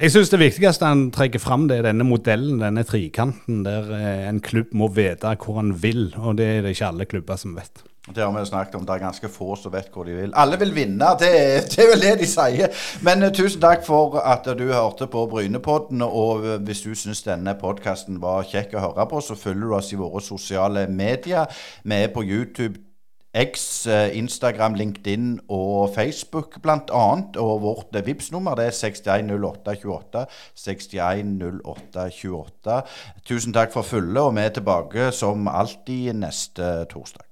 [0.00, 4.26] jeg syns det viktigste han trekker fram, det er denne modellen, denne trikanten, der eh,
[4.30, 6.08] en klubb må vite hvor han vil.
[6.16, 7.84] Og det er det ikke alle klubber som vet.
[8.14, 8.86] Det har vi snakket om.
[8.86, 10.34] Det er ganske få som vet hvor de vil.
[10.34, 11.30] Alle vil vinne, det,
[11.70, 12.82] det er vel det de sier.
[13.06, 16.02] Men uh, tusen takk for at du hørte på Brynepodden.
[16.02, 19.78] Og uh, hvis du syns denne podkasten var kjekk å høre på, så følger du
[19.78, 21.50] oss i våre sosiale medier.
[21.84, 22.90] Vi er på YouTube.
[23.34, 27.16] X, eh, Instagram, LinkedIn og Facebook bl.a.
[27.38, 30.26] Og vårt eh, Vipps-nummer det er 610828.
[30.54, 32.82] 610828.
[33.24, 37.24] Tusen takk for følget, og vi er tilbake som alltid neste torsdag.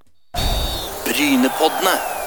[1.18, 2.17] Brynepoddene.